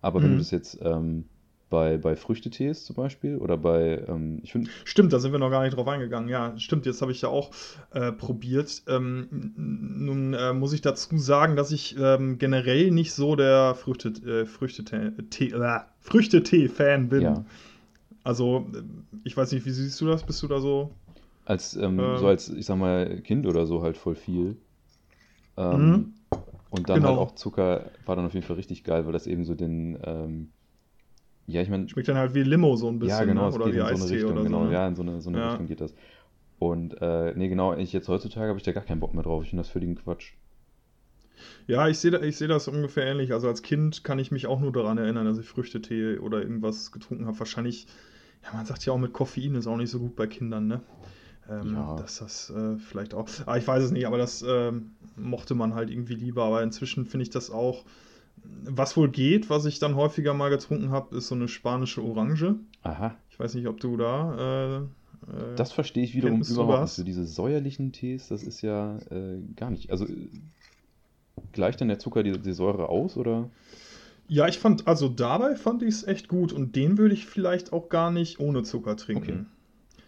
Aber 0.00 0.22
wenn 0.22 0.30
Mhm. 0.30 0.34
du 0.34 0.38
das 0.38 0.50
jetzt 0.50 0.78
ähm, 0.82 1.26
bei, 1.70 1.98
bei 1.98 2.16
Früchtetees 2.16 2.84
zum 2.84 2.96
Beispiel 2.96 3.36
oder 3.36 3.56
bei, 3.56 4.04
ähm, 4.08 4.40
ich 4.42 4.52
finde, 4.52 4.70
Stimmt, 4.84 5.12
da 5.12 5.18
sind 5.18 5.32
wir 5.32 5.38
noch 5.38 5.50
gar 5.50 5.62
nicht 5.62 5.76
drauf 5.76 5.86
eingegangen. 5.88 6.28
Ja, 6.28 6.56
stimmt, 6.58 6.86
jetzt 6.86 7.02
habe 7.02 7.12
ich 7.12 7.22
ja 7.22 7.28
auch 7.28 7.50
äh, 7.92 8.12
probiert. 8.12 8.82
Ähm, 8.86 9.28
nun 9.56 10.34
äh, 10.34 10.52
muss 10.52 10.72
ich 10.72 10.80
dazu 10.80 11.18
sagen, 11.18 11.56
dass 11.56 11.70
ich 11.72 11.96
ähm, 11.98 12.38
generell 12.38 12.90
nicht 12.90 13.12
so 13.12 13.36
der 13.36 13.74
Früchte, 13.74 14.08
äh, 14.26 14.46
Früchtetee, 14.46 15.12
äh, 15.50 15.80
Früchtetee-Fan 16.00 17.08
bin. 17.08 17.22
ja, 17.22 17.44
Also, 18.24 18.66
äh, 18.74 18.82
ich 19.24 19.36
weiß 19.36 19.52
nicht, 19.52 19.66
wie 19.66 19.70
siehst 19.70 20.00
du 20.00 20.06
das? 20.06 20.24
Bist 20.24 20.42
du 20.42 20.48
da 20.48 20.60
so? 20.60 20.90
als, 21.44 21.76
ähm, 21.76 21.98
Ähm. 21.98 22.16
so 22.18 22.26
als, 22.26 22.48
ich 22.50 22.66
sag 22.66 22.76
mal, 22.78 23.20
Kind 23.22 23.46
oder 23.46 23.66
so 23.66 23.82
halt 23.82 23.96
voll 23.96 24.14
viel. 24.14 24.56
Ähm, 25.56 25.78
Mhm. 25.78 26.14
Und 26.70 26.88
dann 26.90 26.96
Genau. 26.96 27.08
halt 27.08 27.18
auch 27.18 27.34
Zucker 27.34 27.90
war 28.04 28.16
dann 28.16 28.26
auf 28.26 28.34
jeden 28.34 28.46
Fall 28.46 28.56
richtig 28.56 28.84
geil, 28.84 29.06
weil 29.06 29.12
das 29.12 29.26
eben 29.26 29.44
so 29.44 29.54
den, 29.54 29.98
ähm, 30.04 30.52
ja, 31.48 31.62
ich 31.62 31.70
meine, 31.70 31.88
Schmeckt 31.88 32.08
dann 32.08 32.16
halt 32.18 32.34
wie 32.34 32.42
Limo 32.42 32.76
so 32.76 32.88
ein 32.88 32.98
bisschen, 32.98 33.18
ja, 33.18 33.24
genau, 33.24 33.48
ne? 33.48 33.54
oder 33.54 33.66
wie 33.66 33.78
in 33.78 33.96
so 33.96 34.04
eine 34.04 34.10
Richtung, 34.10 34.32
oder 34.32 34.42
genau, 34.44 34.60
so. 34.60 34.66
Ne? 34.66 34.72
ja, 34.72 34.86
in 34.86 34.94
so 34.94 35.02
eine, 35.02 35.20
so 35.20 35.30
eine 35.30 35.38
Ja. 35.38 35.48
Richtung 35.48 35.66
geht 35.66 35.80
das. 35.80 35.94
Und 36.58 37.00
äh, 37.00 37.32
nee, 37.34 37.48
genau, 37.48 37.74
ich 37.74 37.92
jetzt 37.92 38.08
heutzutage 38.08 38.48
habe 38.48 38.58
ich 38.58 38.64
da 38.64 38.72
gar 38.72 38.84
keinen 38.84 39.00
Bock 39.00 39.14
mehr 39.14 39.22
drauf. 39.22 39.44
Ich 39.44 39.50
finde 39.50 39.62
das 39.62 39.70
völligen 39.70 39.94
Quatsch. 39.94 40.32
Ja, 41.66 41.88
ich 41.88 41.98
sehe 41.98 42.18
ich 42.24 42.36
seh 42.36 42.48
das 42.48 42.68
ungefähr 42.68 43.06
ähnlich. 43.06 43.32
Also 43.32 43.48
als 43.48 43.62
Kind 43.62 44.04
kann 44.04 44.18
ich 44.18 44.30
mich 44.30 44.46
auch 44.46 44.60
nur 44.60 44.72
daran 44.72 44.98
erinnern, 44.98 45.24
dass 45.24 45.38
ich 45.38 45.46
Früchtetee 45.46 46.18
oder 46.18 46.42
irgendwas 46.42 46.92
getrunken 46.92 47.26
habe. 47.26 47.38
Wahrscheinlich, 47.38 47.86
ja, 48.44 48.52
man 48.54 48.66
sagt 48.66 48.84
ja 48.84 48.92
auch 48.92 48.98
mit 48.98 49.12
Koffein 49.12 49.54
ist 49.54 49.66
auch 49.66 49.76
nicht 49.76 49.90
so 49.90 50.00
gut 50.00 50.16
bei 50.16 50.26
Kindern, 50.26 50.66
ne? 50.66 50.80
Ähm, 51.48 51.74
Ja. 51.74 51.96
Dass 51.96 52.18
das 52.18 52.50
äh, 52.50 52.76
vielleicht 52.76 53.14
auch. 53.14 53.28
Ah, 53.46 53.56
ich 53.56 53.66
weiß 53.66 53.84
es 53.84 53.90
nicht, 53.92 54.06
aber 54.06 54.18
das 54.18 54.44
ähm, 54.46 54.90
mochte 55.16 55.54
man 55.54 55.74
halt 55.74 55.90
irgendwie 55.90 56.14
lieber. 56.14 56.44
Aber 56.44 56.62
inzwischen 56.62 57.06
finde 57.06 57.22
ich 57.22 57.30
das 57.30 57.50
auch. 57.50 57.84
Was 58.64 58.96
wohl 58.96 59.10
geht, 59.10 59.50
was 59.50 59.64
ich 59.64 59.78
dann 59.78 59.94
häufiger 59.94 60.34
mal 60.34 60.50
getrunken 60.50 60.90
habe, 60.90 61.16
ist 61.16 61.28
so 61.28 61.34
eine 61.34 61.48
spanische 61.48 62.02
Orange. 62.02 62.56
Aha, 62.82 63.16
Ich 63.30 63.38
weiß 63.38 63.54
nicht, 63.54 63.66
ob 63.66 63.80
du 63.80 63.96
da. 63.96 64.78
Äh, 64.78 65.30
äh, 65.30 65.54
das 65.56 65.72
verstehe 65.72 66.04
ich 66.04 66.14
wiederum 66.14 66.42
überhaupt 66.42 66.82
nicht. 66.82 66.92
So 66.92 67.04
diese 67.04 67.26
säuerlichen 67.26 67.92
Tees, 67.92 68.28
das 68.28 68.42
ist 68.42 68.62
ja 68.62 68.98
äh, 69.10 69.40
gar 69.56 69.70
nicht. 69.70 69.90
Also 69.90 70.04
äh, 70.06 70.28
gleicht 71.52 71.80
dann 71.80 71.88
der 71.88 71.98
Zucker 71.98 72.22
die, 72.22 72.38
die 72.38 72.52
Säure 72.52 72.88
aus 72.88 73.16
oder? 73.16 73.50
Ja, 74.28 74.46
ich 74.46 74.58
fand, 74.58 74.86
also 74.86 75.08
dabei 75.08 75.56
fand 75.56 75.82
ich 75.82 75.88
es 75.88 76.06
echt 76.06 76.28
gut 76.28 76.52
und 76.52 76.76
den 76.76 76.98
würde 76.98 77.14
ich 77.14 77.24
vielleicht 77.26 77.72
auch 77.72 77.88
gar 77.88 78.10
nicht 78.10 78.40
ohne 78.40 78.62
Zucker 78.62 78.96
trinken. 78.96 79.30
Okay. 79.30 80.02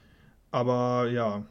Aber 0.50 1.08
ja. 1.10 1.46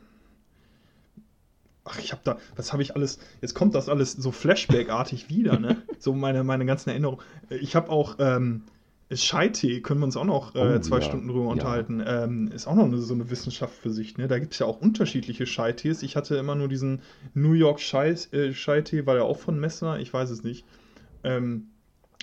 Ach, 1.89 2.00
ich 2.00 2.12
habe 2.12 2.22
da, 2.24 2.38
was 2.55 2.72
habe 2.74 2.81
ich 2.84 2.96
alles, 2.96 3.19
jetzt 3.41 3.53
kommt 3.53 3.75
das 3.75 3.89
alles 3.89 4.13
so 4.13 4.31
Flashback-artig 4.31 5.29
wieder, 5.29 5.60
ne? 5.60 5.77
So 6.00 6.13
meine, 6.13 6.43
meine 6.46 6.65
ganzen 6.65 6.89
Erinnerungen. 6.91 7.22
Ich 7.50 7.75
habe 7.75 7.89
auch, 7.89 8.15
ähm, 8.19 8.63
Scheitee 9.12 9.81
können 9.81 10.01
wir 10.01 10.05
uns 10.05 10.15
auch 10.17 10.24
noch 10.25 10.53
äh, 10.55 10.75
Oh, 10.75 10.79
zwei 10.79 10.98
ja. 10.98 11.01
Stunden 11.01 11.27
drüber 11.27 11.46
Ja. 11.46 11.51
unterhalten. 11.51 12.01
Ähm, 12.05 12.51
ist 12.53 12.67
auch 12.67 12.75
noch 12.75 12.86
eine, 12.86 12.98
so 13.00 13.13
eine 13.15 13.29
Wissenschaft 13.31 13.74
für 13.74 13.89
sich. 13.89 14.17
Ne? 14.17 14.27
Da 14.27 14.38
gibt 14.38 14.53
es 14.53 14.60
ja 14.60 14.67
auch 14.67 14.79
unterschiedliche 14.81 15.48
Scheitees. 15.48 16.03
Ich 16.03 16.15
hatte 16.15 16.36
immer 16.38 16.53
nur 16.55 16.67
diesen 16.67 17.01
New 17.34 17.53
York 17.53 17.79
Schei 17.79 18.12
äh, 18.31 18.53
Scheitee, 18.53 19.08
weil 19.08 19.17
er 19.17 19.25
auch 19.25 19.39
von 19.39 19.60
Messner, 19.60 20.00
ich 20.00 20.13
weiß 20.13 20.29
es 20.29 20.43
nicht, 20.43 20.63
ähm, 21.24 21.72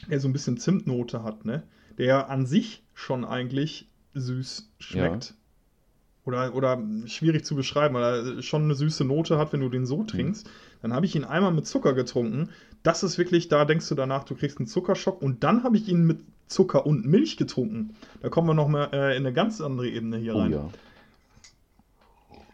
der 0.08 0.20
so 0.20 0.28
ein 0.28 0.32
bisschen 0.32 0.58
Zimtnote 0.58 1.24
hat, 1.24 1.44
ne? 1.44 1.64
Der 1.98 2.30
an 2.30 2.46
sich 2.46 2.84
schon 2.94 3.24
eigentlich 3.24 3.88
süß 4.14 4.70
schmeckt. 4.78 5.34
Oder, 6.26 6.54
oder 6.54 6.82
schwierig 7.06 7.44
zu 7.44 7.54
beschreiben, 7.54 7.94
weil 7.94 8.36
er 8.36 8.42
schon 8.42 8.64
eine 8.64 8.74
süße 8.74 9.04
Note 9.04 9.38
hat, 9.38 9.52
wenn 9.52 9.60
du 9.60 9.68
den 9.68 9.86
so 9.86 10.02
trinkst. 10.04 10.50
Dann 10.82 10.92
habe 10.92 11.06
ich 11.06 11.14
ihn 11.16 11.24
einmal 11.24 11.52
mit 11.52 11.66
Zucker 11.66 11.94
getrunken. 11.94 12.50
Das 12.82 13.02
ist 13.04 13.16
wirklich, 13.16 13.48
da 13.48 13.64
denkst 13.64 13.88
du 13.88 13.94
danach, 13.94 14.24
du 14.24 14.34
kriegst 14.34 14.58
einen 14.58 14.66
Zuckerschock. 14.66 15.22
Und 15.22 15.44
dann 15.44 15.62
habe 15.62 15.76
ich 15.76 15.88
ihn 15.88 16.04
mit 16.04 16.18
Zucker 16.48 16.84
und 16.84 17.06
Milch 17.06 17.36
getrunken. 17.36 17.94
Da 18.20 18.28
kommen 18.28 18.48
wir 18.48 18.54
noch 18.54 18.68
mal 18.68 18.90
äh, 18.92 19.16
in 19.16 19.24
eine 19.24 19.32
ganz 19.32 19.60
andere 19.60 19.88
Ebene 19.88 20.18
hier 20.18 20.34
Oh 20.34 20.40
rein. 20.40 20.50
ja. 20.52 20.68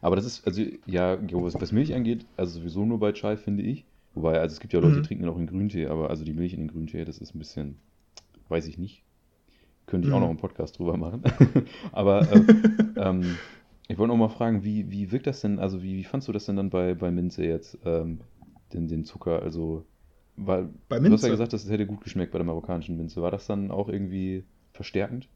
Aber 0.01 0.17
das 0.17 0.25
ist, 0.27 0.47
also, 0.47 0.63
ja, 0.87 1.17
was, 1.33 1.61
was 1.61 1.73
Milch 1.73 1.95
angeht, 1.95 2.27
also 2.37 2.59
sowieso 2.59 2.85
nur 2.85 2.99
bei 2.99 3.13
Chai, 3.13 3.37
finde 3.37 3.63
ich. 3.63 3.85
Wobei, 4.15 4.39
also 4.41 4.53
es 4.55 4.61
gibt 4.61 4.73
ja 4.75 4.81
Leute, 4.81 4.97
Mhm. 4.97 5.03
die 5.03 5.09
trinken 5.09 5.25
ja 5.25 5.31
auch 5.31 5.39
in 5.39 5.47
Grüntee, 5.47 5.87
aber 5.87 6.11
also 6.11 6.25
die 6.25 6.33
Milch 6.35 6.53
in 6.53 6.61
den 6.61 6.69
Grüntee, 6.69 7.05
das 7.05 7.19
ist 7.19 7.35
ein 7.35 7.39
bisschen, 7.39 7.77
weiß 8.49 8.67
ich 8.67 8.77
nicht. 8.79 9.03
Könnte 9.87 10.09
ich 10.09 10.13
auch 10.15 10.19
Mhm. 10.19 10.23
noch 10.25 10.31
einen 10.31 10.39
Podcast 10.39 10.79
drüber 10.79 10.97
machen. 10.97 11.23
aber 11.93 12.23
äh, 12.33 12.43
ähm, 12.97 13.37
ich 13.89 13.99
wollte 13.99 14.09
noch 14.13 14.17
mal 14.17 14.29
fragen, 14.29 14.65
wie, 14.65 14.91
wie 14.91 15.13
wirkt 15.13 15.27
das 15.27 15.41
denn, 15.41 15.59
also 15.59 15.83
wie, 15.83 15.97
wie 15.97 16.05
fandst 16.05 16.29
du 16.29 16.33
das 16.33 16.47
denn 16.47 16.57
dann 16.57 16.71
bei, 16.71 16.95
bei 16.95 17.11
Minze 17.11 17.45
jetzt, 17.45 17.79
ähm, 17.85 18.21
den, 18.73 18.89
den 18.89 19.05
Zucker, 19.05 19.43
also, 19.43 19.85
weil, 20.37 20.71
Bei 20.89 20.99
du 21.05 21.13
hast 21.13 21.23
Minze? 21.23 21.27
ja 21.27 21.31
gesagt, 21.31 21.53
das 21.53 21.69
hätte 21.69 21.87
gut 21.87 22.01
geschmeckt 22.03 22.33
bei 22.33 22.39
der 22.39 22.47
marokkanischen 22.47 22.97
Minze. 22.97 23.21
War 23.23 23.31
das 23.31 23.47
dann 23.47 23.71
auch 23.71 23.89
irgendwie 23.89 24.45
verstärkend? 24.73 25.29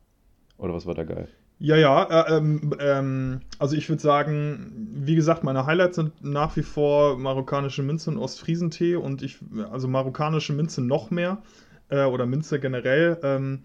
Oder 0.58 0.74
was 0.74 0.86
war 0.86 0.94
da 0.94 1.04
geil? 1.04 1.28
Ja, 1.58 1.76
ja, 1.76 2.02
äh, 2.04 2.36
ähm, 2.36 2.74
ähm, 2.80 3.40
also 3.58 3.76
ich 3.76 3.88
würde 3.88 4.02
sagen, 4.02 4.72
wie 4.92 5.14
gesagt, 5.14 5.42
meine 5.42 5.64
Highlights 5.64 5.96
sind 5.96 6.22
nach 6.22 6.54
wie 6.56 6.62
vor 6.62 7.16
marokkanische 7.18 7.82
Minze 7.82 8.10
und 8.10 8.18
Ostfriesentee 8.18 8.96
und 8.96 9.22
ich, 9.22 9.38
also 9.70 9.88
marokkanische 9.88 10.52
Minze 10.52 10.82
noch 10.82 11.10
mehr 11.10 11.42
äh, 11.88 12.04
oder 12.04 12.26
Minze 12.26 12.60
generell, 12.60 13.18
ähm, 13.22 13.62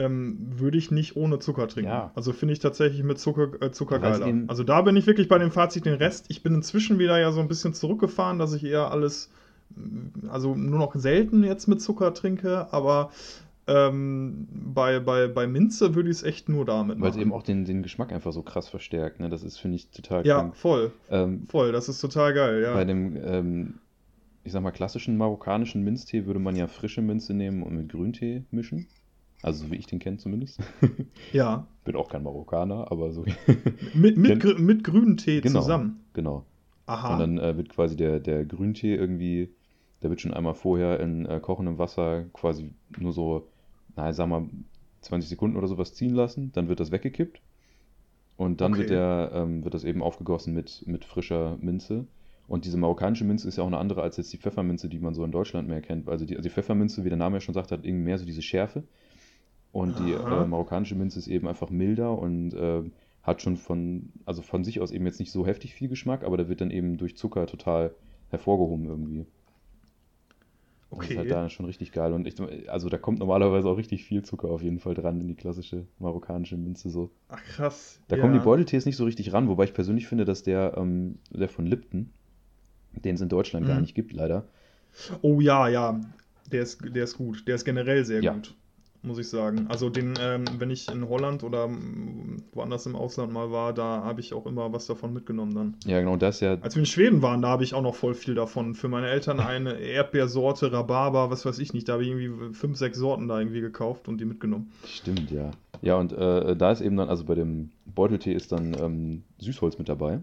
ähm, 0.00 0.38
würde 0.58 0.78
ich 0.78 0.90
nicht 0.90 1.14
ohne 1.16 1.38
Zucker 1.38 1.68
trinken. 1.68 1.90
Ja. 1.90 2.10
Also 2.14 2.32
finde 2.32 2.52
ich 2.54 2.58
tatsächlich 2.58 3.02
mit 3.04 3.18
Zucker, 3.18 3.50
äh, 3.62 3.70
Zucker 3.70 3.98
geiler. 3.98 4.26
eben- 4.26 4.48
Also 4.48 4.64
da 4.64 4.80
bin 4.82 4.96
ich 4.96 5.06
wirklich 5.06 5.28
bei 5.28 5.38
dem 5.38 5.50
Fazit 5.50 5.84
den 5.84 5.94
Rest. 5.94 6.26
Ich 6.28 6.42
bin 6.42 6.54
inzwischen 6.54 6.98
wieder 6.98 7.18
ja 7.18 7.30
so 7.32 7.40
ein 7.40 7.48
bisschen 7.48 7.74
zurückgefahren, 7.74 8.38
dass 8.38 8.52
ich 8.54 8.64
eher 8.64 8.90
alles, 8.90 9.30
mm, 9.76 10.28
also 10.28 10.54
nur 10.54 10.78
noch 10.78 10.94
selten 10.94 11.44
jetzt 11.44 11.68
mit 11.68 11.80
Zucker 11.82 12.14
trinke, 12.14 12.72
aber 12.72 13.10
ähm, 13.66 14.48
bei, 14.50 14.98
bei, 14.98 15.28
bei 15.28 15.46
Minze 15.46 15.94
würde 15.94 16.10
ich 16.10 16.16
es 16.16 16.22
echt 16.24 16.48
nur 16.48 16.64
damit 16.64 16.98
Weil 17.00 17.10
es 17.10 17.14
machen. 17.14 17.22
eben 17.22 17.32
auch 17.32 17.42
den, 17.44 17.64
den 17.64 17.82
Geschmack 17.82 18.10
einfach 18.12 18.32
so 18.32 18.42
krass 18.42 18.68
verstärkt, 18.68 19.20
ne? 19.20 19.28
Das 19.28 19.42
ist, 19.44 19.58
finde 19.58 19.76
ich, 19.76 19.90
total 19.90 20.26
Ja, 20.26 20.40
krank. 20.40 20.56
voll, 20.56 20.90
Ähm, 21.10 21.46
voll, 21.48 21.70
das 21.70 21.88
ist 21.88 22.00
total 22.00 22.34
geil, 22.34 22.62
ja. 22.62 22.72
Bei 22.74 22.84
dem, 22.84 23.16
ähm, 23.22 23.74
ich 24.42 24.52
sag 24.52 24.62
mal, 24.62 24.70
klassischen 24.72 25.16
marokkanischen 25.16 25.84
Minztee 25.84 26.26
würde 26.26 26.40
man 26.40 26.56
ja 26.56 26.66
frische 26.66 27.02
Minze 27.02 27.32
nehmen 27.34 27.62
und 27.62 27.76
mit 27.76 27.90
Grüntee 27.90 28.44
mischen. 28.50 28.88
Also 29.42 29.64
so 29.64 29.70
wie 29.72 29.76
ich 29.76 29.86
den 29.86 29.98
kenne 29.98 30.18
zumindest. 30.18 30.60
ja, 31.32 31.66
Bin 31.84 31.96
auch 31.96 32.08
kein 32.10 32.22
Marokkaner, 32.22 32.90
aber 32.92 33.10
so. 33.12 33.24
mit, 33.94 34.16
mit, 34.18 34.42
grü- 34.42 34.58
mit 34.58 34.84
grünen 34.84 35.16
Tee 35.16 35.40
Genau. 35.40 35.60
zusammen. 35.60 36.00
genau. 36.12 36.44
Aha. 36.86 37.12
Und 37.14 37.18
dann 37.20 37.38
äh, 37.38 37.56
wird 37.56 37.68
quasi 37.68 37.96
der, 37.96 38.20
der 38.20 38.44
Grüntee 38.44 38.94
irgendwie, 38.96 39.54
der 40.02 40.10
wird 40.10 40.20
schon 40.20 40.34
einmal 40.34 40.54
vorher 40.54 40.98
in 41.00 41.24
äh, 41.24 41.38
kochendem 41.40 41.78
Wasser 41.78 42.24
quasi 42.32 42.72
nur 42.98 43.12
so, 43.12 43.48
na, 43.96 44.10
ich 44.10 44.16
sag 44.16 44.28
mal, 44.28 44.46
20 45.02 45.28
Sekunden 45.30 45.56
oder 45.56 45.68
sowas 45.68 45.94
ziehen 45.94 46.14
lassen. 46.14 46.50
Dann 46.52 46.68
wird 46.68 46.80
das 46.80 46.90
weggekippt. 46.90 47.40
Und 48.36 48.60
dann 48.60 48.72
wird, 48.72 48.86
Okay. 48.86 48.94
der, 48.94 49.30
ähm, 49.34 49.64
wird 49.64 49.74
das 49.74 49.84
eben 49.84 50.02
aufgegossen 50.02 50.52
mit, 50.52 50.82
mit 50.86 51.04
frischer 51.04 51.56
Minze. 51.60 52.06
Und 52.48 52.64
diese 52.64 52.76
marokkanische 52.78 53.24
Minze 53.24 53.46
ist 53.46 53.56
ja 53.56 53.62
auch 53.62 53.68
eine 53.68 53.78
andere 53.78 54.02
als 54.02 54.16
jetzt 54.16 54.32
die 54.32 54.38
Pfefferminze, 54.38 54.88
die 54.88 54.98
man 54.98 55.14
so 55.14 55.24
in 55.24 55.30
Deutschland 55.30 55.68
mehr 55.68 55.80
kennt. 55.80 56.08
Also 56.08 56.24
die, 56.26 56.36
also 56.36 56.48
die 56.48 56.52
Pfefferminze, 56.52 57.04
wie 57.04 57.08
der 57.08 57.18
Name 57.18 57.36
ja 57.36 57.40
schon 57.40 57.54
sagt, 57.54 57.70
hat 57.70 57.84
irgendwie 57.84 58.04
mehr 58.04 58.18
so 58.18 58.24
diese 58.26 58.42
Schärfe. 58.42 58.82
Und 59.72 59.98
die 60.00 60.12
äh, 60.12 60.44
marokkanische 60.46 60.94
Minze 60.96 61.18
ist 61.18 61.28
eben 61.28 61.46
einfach 61.46 61.70
milder 61.70 62.18
und 62.18 62.52
äh, 62.54 62.82
hat 63.22 63.42
schon 63.42 63.56
von, 63.56 64.12
also 64.24 64.42
von 64.42 64.64
sich 64.64 64.80
aus 64.80 64.90
eben 64.90 65.06
jetzt 65.06 65.20
nicht 65.20 65.30
so 65.30 65.46
heftig 65.46 65.74
viel 65.74 65.88
Geschmack, 65.88 66.24
aber 66.24 66.36
der 66.36 66.48
wird 66.48 66.60
dann 66.60 66.70
eben 66.70 66.96
durch 66.96 67.16
Zucker 67.16 67.46
total 67.46 67.94
hervorgehoben 68.30 68.86
irgendwie. 68.86 69.26
Das 70.90 70.98
okay. 70.98 71.12
ist 71.12 71.18
halt 71.18 71.30
da 71.30 71.48
schon 71.48 71.66
richtig 71.66 71.92
geil. 71.92 72.12
Und 72.12 72.26
ich, 72.26 72.34
also 72.68 72.88
da 72.88 72.98
kommt 72.98 73.20
normalerweise 73.20 73.68
auch 73.68 73.76
richtig 73.76 74.04
viel 74.04 74.22
Zucker 74.22 74.48
auf 74.48 74.62
jeden 74.62 74.80
Fall 74.80 74.94
dran 74.94 75.20
in 75.20 75.28
die 75.28 75.36
klassische 75.36 75.86
marokkanische 76.00 76.56
Minze 76.56 76.90
so. 76.90 77.10
Ach 77.28 77.42
krass. 77.44 78.00
Da 78.08 78.16
ja. 78.16 78.22
kommen 78.22 78.34
die 78.34 78.40
Beuteltees 78.40 78.86
nicht 78.86 78.96
so 78.96 79.04
richtig 79.04 79.32
ran, 79.32 79.48
wobei 79.48 79.64
ich 79.64 79.74
persönlich 79.74 80.08
finde, 80.08 80.24
dass 80.24 80.42
der, 80.42 80.74
ähm, 80.76 81.18
der 81.30 81.48
von 81.48 81.64
Lipton, 81.66 82.10
den 82.92 83.14
es 83.14 83.20
in 83.20 83.28
Deutschland 83.28 83.66
gar 83.68 83.76
Mhm. 83.76 83.82
nicht 83.82 83.94
gibt, 83.94 84.12
leider. 84.12 84.48
Oh 85.22 85.40
ja, 85.40 85.68
ja. 85.68 86.00
Der 86.50 86.62
ist, 86.62 86.80
der 86.84 87.04
ist 87.04 87.16
gut. 87.16 87.46
Der 87.46 87.54
ist 87.54 87.64
generell 87.64 88.04
sehr 88.04 88.20
Ja. 88.22 88.32
gut, 88.32 88.56
muss 89.02 89.18
ich 89.18 89.28
sagen. 89.28 89.66
Also 89.68 89.88
den, 89.88 90.14
ähm, 90.20 90.44
wenn 90.58 90.70
ich 90.70 90.90
in 90.90 91.08
Holland 91.08 91.42
oder 91.42 91.64
ähm, 91.64 92.42
woanders 92.52 92.86
im 92.86 92.96
Ausland 92.96 93.32
mal 93.32 93.50
war, 93.50 93.72
da 93.72 94.02
habe 94.04 94.20
ich 94.20 94.34
auch 94.34 94.46
immer 94.46 94.72
was 94.72 94.86
davon 94.86 95.12
mitgenommen 95.12 95.54
dann. 95.54 95.76
Ja, 95.86 96.00
genau, 96.00 96.16
das 96.16 96.40
ja, 96.40 96.58
Als 96.60 96.74
wir 96.74 96.80
in 96.80 96.86
Schweden 96.86 97.22
waren, 97.22 97.42
da 97.42 97.48
habe 97.48 97.64
ich 97.64 97.74
auch 97.74 97.82
noch 97.82 97.94
voll 97.94 98.14
viel 98.14 98.34
davon. 98.34 98.74
Für 98.74 98.88
meine 98.88 99.08
Eltern 99.08 99.40
eine 99.40 99.78
Erdbeersorte, 99.78 100.72
Rhabarber, 100.72 101.30
was 101.30 101.44
weiß 101.46 101.58
ich 101.58 101.72
nicht. 101.72 101.88
Da 101.88 101.94
habe 101.94 102.02
ich 102.02 102.10
irgendwie 102.10 102.54
fünf, 102.54 102.76
sechs 102.76 102.98
Sorten 102.98 103.28
da 103.28 103.38
irgendwie 103.38 103.60
gekauft 103.60 104.08
und 104.08 104.20
die 104.20 104.24
mitgenommen. 104.24 104.72
Stimmt, 104.86 105.30
ja. 105.30 105.50
Ja, 105.82 105.96
und 105.96 106.12
äh, 106.12 106.56
da 106.56 106.72
ist 106.72 106.82
eben 106.82 106.96
dann, 106.96 107.08
also 107.08 107.24
bei 107.24 107.34
dem 107.34 107.70
Beuteltee 107.86 108.34
ist 108.34 108.52
dann 108.52 108.76
ähm, 108.78 109.22
Süßholz 109.38 109.78
mit 109.78 109.88
dabei. 109.88 110.20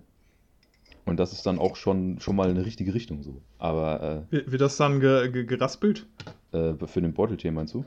Und 1.06 1.22
das 1.22 1.32
ist 1.32 1.46
dann 1.46 1.58
auch 1.58 1.78
schon, 1.78 2.20
schon 2.20 2.36
mal 2.36 2.50
eine 2.50 2.66
richtige 2.66 2.94
Richtung 2.94 3.24
so. 3.24 3.42
Aber 3.58 4.26
Wird, 4.30 4.52
wird 4.52 4.62
das 4.62 4.76
dann 4.76 5.00
ge, 5.00 5.32
ge, 5.32 5.46
geraspelt, 5.46 6.06
äh, 6.54 6.72
äh, 6.72 6.88
für 6.88 7.02
den 7.02 7.14
Beuteltee 7.14 7.52
meinst 7.52 7.74
du? 7.74 7.86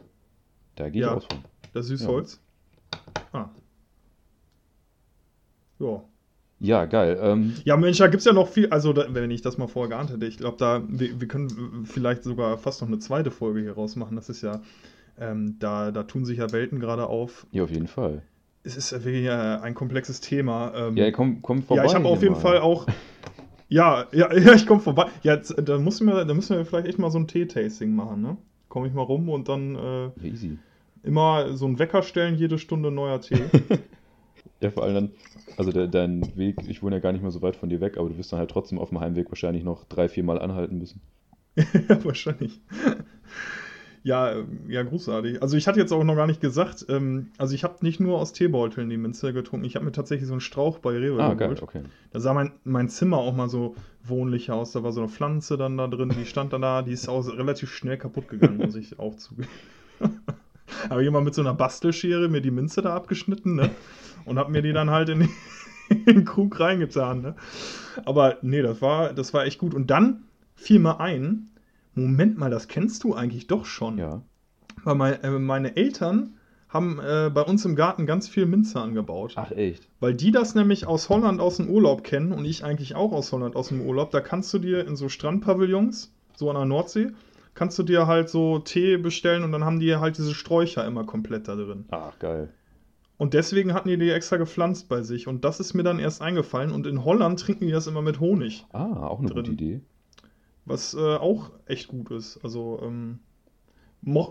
Da 0.77 0.89
gehe 0.89 1.03
ich 1.03 1.07
Ja. 1.07 1.15
aus 1.15 1.25
von. 1.27 1.39
das 1.73 1.87
Süßholz? 1.87 2.41
Ah. 3.33 3.49
Ja. 5.79 6.03
Ja, 6.63 6.85
geil. 6.85 7.19
Ähm, 7.23 7.55
Ja, 7.65 7.77
Mensch, 7.79 7.99
da 7.99 8.09
gibt 8.09 8.21
es 8.21 8.27
ja 8.27 8.33
noch 8.35 8.49
viel. 8.49 8.69
Also, 8.69 8.93
da, 8.93 9.07
wenn 9.15 9.31
ich 9.31 9.41
das 9.41 9.57
mal 9.57 9.67
vorher 9.67 9.89
geahnt 9.89 10.11
hätte, 10.11 10.27
ich 10.27 10.37
glaube, 10.37 10.59
da, 10.59 10.83
wir, 10.89 11.19
wir 11.21 11.27
können 11.29 11.87
vielleicht 11.87 12.23
sogar 12.23 12.59
fast 12.59 12.83
noch 12.83 12.89
eine 12.89 12.99
zweite 12.99 13.31
Folge 13.31 13.61
hier 13.61 13.73
rausmachen. 13.73 14.15
Das 14.17 14.29
ist 14.29 14.43
ja, 14.43 14.61
ähm, 15.19 15.57
da, 15.59 15.91
da 15.91 16.03
tun 16.03 16.25
sich 16.27 16.39
ja 16.39 16.53
Welten 16.53 16.79
gerade 16.81 17.07
auf. 17.07 17.47
ja, 17.53 17.63
auf 17.63 17.71
jeden 17.71 17.87
Fall. 17.87 18.23
Es 18.63 18.77
ist 18.77 18.91
ja 18.93 19.03
wirklich 19.03 19.25
äh, 19.25 19.31
ein 19.31 19.75
komplexes 19.75 20.21
Thema. 20.21 20.73
Ähm, 20.75 20.97
Ja, 20.99 21.11
komm, 21.11 21.41
komm 21.41 21.63
vorbei. 21.63 21.83
ja, 21.83 21.89
ich 21.89 21.95
habe 21.95 22.05
auf 22.07 22.21
jeden 22.23 22.35
mal. 22.35 22.41
Fall 22.41 22.59
auch. 22.61 22.87
Ja, 23.73 24.07
ja, 24.11 24.35
ja, 24.37 24.53
ich 24.55 24.67
komme 24.67 24.81
vorbei. 24.81 25.07
Ja, 25.23 25.35
jetzt, 25.37 25.55
da, 25.57 25.79
müssen 25.79 26.09
wir, 26.09 26.25
da 26.25 26.35
müssen 26.35 26.57
wir 26.57 26.67
vielleicht 26.67 26.89
echt 26.89 26.99
mal 26.99 27.09
so 27.13 27.19
ein 27.21 27.29
Tee-Tasting 27.29 27.95
machen, 27.95 28.21
ne? 28.21 28.37
Komme 28.71 28.89
ich 28.89 28.95
mal 28.95 29.03
rum 29.03 29.29
und 29.29 29.49
dann 29.51 29.77
äh, 29.77 30.11
easy. 30.23 30.59
immer 31.03 31.57
so 31.57 31.67
einen 31.67 31.79
Wecker 31.79 32.03
stellen, 32.03 32.37
jede 32.37 32.59
Stunde 32.59 32.91
neuer 32.91 33.21
Tee. 33.21 33.53
Ja, 34.63 34.71
vor 34.71 34.83
allem 34.85 34.95
dann, 34.95 35.15
also 35.57 35.73
der, 35.73 35.87
dein 35.89 36.37
Weg, 36.37 36.65
ich 36.69 36.83
wohne 36.83 36.97
ja 36.97 37.01
gar 37.01 37.13
nicht 37.13 37.23
mehr 37.23 37.31
so 37.31 37.43
weit 37.43 37.57
von 37.57 37.69
dir 37.71 37.81
weg, 37.81 37.97
aber 37.99 38.09
du 38.11 38.17
wirst 38.19 38.33
dann 38.33 38.39
halt 38.39 38.51
trotzdem 38.51 38.79
auf 38.79 38.91
dem 38.91 39.01
Heimweg 39.01 39.31
wahrscheinlich 39.31 39.65
noch 39.65 39.85
drei, 39.85 40.09
vier 40.09 40.25
Mal 40.25 40.39
anhalten 40.41 40.79
müssen. 40.79 41.03
Ja, 41.89 42.05
wahrscheinlich. 42.05 42.61
Ja, 44.03 44.33
ähm, 44.33 44.61
ja, 44.69 44.83
großartig. 44.83 45.43
Also 45.43 45.57
ich 45.59 45.69
hatte 45.69 45.79
jetzt 45.79 45.93
auch 45.93 46.03
noch 46.05 46.17
gar 46.17 46.27
nicht 46.27 46.41
gesagt, 46.41 46.87
ähm, 46.89 47.29
also 47.37 47.55
ich 47.55 47.65
habe 47.65 47.77
nicht 47.83 48.01
nur 48.01 48.19
aus 48.19 48.33
Teebeuteln 48.33 48.89
die 48.89 48.97
Minze 48.97 49.33
getrunken, 49.35 49.67
ich 49.67 49.77
habe 49.77 49.85
mir 49.85 49.93
tatsächlich 49.93 50.27
so 50.27 50.33
einen 50.35 50.41
Strauch 50.41 50.79
bei 50.79 50.93
Rewe 50.97 51.23
Ah, 51.23 51.35
geil, 51.35 51.49
geholt. 51.49 51.63
okay. 51.63 51.83
Da 52.11 52.21
sah 52.21 52.33
mein, 52.33 52.53
mein 52.65 52.89
Zimmer 52.89 53.19
auch 53.19 53.35
mal 53.35 53.49
so 53.51 53.75
wohnlicher 54.05 54.55
aus. 54.55 54.73
Da 54.73 54.83
war 54.83 54.93
so 54.93 55.01
eine 55.01 55.11
Pflanze 55.11 55.59
dann 55.59 55.77
da 55.77 55.87
drin, 55.87 56.15
die 56.19 56.25
stand 56.25 56.53
dann 56.55 56.63
da, 56.63 56.81
die 56.83 56.93
ist 56.93 57.09
auch 57.09 57.27
relativ 57.29 57.71
schnell 57.75 57.99
kaputt 57.99 58.29
gegangen, 58.29 58.57
muss 58.57 58.75
ich 58.75 58.99
auch 58.99 59.17
zugeben. 59.17 59.49
Habe 60.89 61.05
ich 61.05 61.11
mal 61.11 61.21
mit 61.23 61.35
so 61.35 61.43
einer 61.43 61.53
Bastelschere 61.55 62.29
mir 62.29 62.41
die 62.41 62.51
Minze 62.51 62.81
da 62.81 62.95
abgeschnitten, 62.95 63.55
ne? 63.57 63.71
Und 64.25 64.39
habe 64.39 64.53
mir 64.53 64.63
die 64.63 64.73
dann 64.73 64.89
halt 64.91 65.09
in, 65.09 65.29
in 65.89 66.05
den 66.05 66.25
Krug 66.25 66.59
reingetan, 66.61 67.21
ne? 67.21 67.35
Aber 68.07 68.39
nee, 68.43 68.63
das 68.63 68.81
war, 68.81 69.13
das 69.13 69.35
war 69.35 69.45
echt 69.45 69.59
gut. 69.59 69.75
Und 69.75 69.91
dann 69.91 70.23
fiel 70.55 70.79
mir 70.79 71.01
ein, 71.01 71.51
Moment 71.95 72.39
mal, 72.39 72.51
das 72.51 72.69
kennst 72.69 73.05
du 73.05 73.15
eigentlich 73.15 73.47
doch 73.47 73.65
schon. 73.65 73.99
Ja. 73.99 74.23
Weil 74.85 74.95
mein, 74.95 75.23
äh, 75.23 75.31
meine 75.39 75.77
Eltern 75.77 76.37
haben 76.69 77.01
äh, 77.01 77.31
bei 77.35 77.43
uns 77.43 77.65
im 77.65 77.75
Garten 77.75 78.07
ganz 78.07 78.29
viel 78.29 78.47
Minze 78.47 78.81
angebaut. 78.81 79.33
Ach, 79.37 79.51
echt? 79.51 79.89
Weil 79.99 80.15
die 80.15 80.31
das 80.31 80.55
nämlich 80.55 80.87
aus 80.87 81.09
Holland 81.09 81.41
aus 81.41 81.57
dem 81.57 81.69
Urlaub 81.69 82.05
kennen 82.05 82.33
und 82.33 82.45
ich 82.45 82.65
eigentlich 82.65 82.95
auch 82.95 83.13
aus 83.13 83.33
Holland 83.33 83.57
aus 83.57 83.69
dem 83.69 83.81
Urlaub. 83.81 84.11
Da 84.11 84.21
kannst 84.21 84.55
du 84.55 84.59
dir 84.59 84.87
in 84.87 84.95
so 84.95 85.09
Strandpavillons, 85.09 86.13
so 86.37 86.49
an 86.49 86.57
der 86.57 86.65
Nordsee, 86.67 87.09
kannst 87.55 87.79
du 87.79 87.83
dir 87.83 88.07
halt 88.07 88.29
so 88.31 88.61
Tee 88.61 88.97
bestellen 88.97 89.43
und 89.43 89.51
dann 89.51 89.65
haben 89.65 89.81
die 89.81 89.97
halt 89.97 90.17
diese 90.17 90.33
Sträucher 90.33 90.87
immer 90.87 91.05
komplett 91.05 91.49
da 91.49 91.57
drin. 91.57 91.87
Ach, 91.91 92.19
geil. 92.21 92.51
Und 93.19 93.35
deswegen 93.35 93.75
hatten 93.75 93.89
die 93.89 93.99
die 93.99 94.09
extra 94.09 94.39
gepflanzt 94.39 94.89
bei 94.89 95.03
sich. 95.03 95.27
Und 95.27 95.45
das 95.45 95.61
ist 95.61 95.75
mir 95.75 95.83
dann 95.83 95.99
erst 95.99 96.23
eingefallen. 96.23 96.71
Und 96.71 96.87
in 96.87 97.05
Holland 97.05 97.39
trinken 97.39 97.67
die 97.67 97.73
das 97.73 97.87
immer 97.87 98.01
mit 98.01 98.19
Honig. 98.19 98.65
Ah, 98.73 99.07
auch 99.09 99.19
eine 99.19 99.29
Drin. 99.29 99.43
gute 99.45 99.53
Idee. 99.53 99.81
Was 100.65 100.95
äh, 100.95 101.17
auch 101.17 101.51
echt 101.67 101.89
gut 101.89 102.11
ist. 102.11 102.39
Also, 102.45 102.81
ähm, 102.83 103.21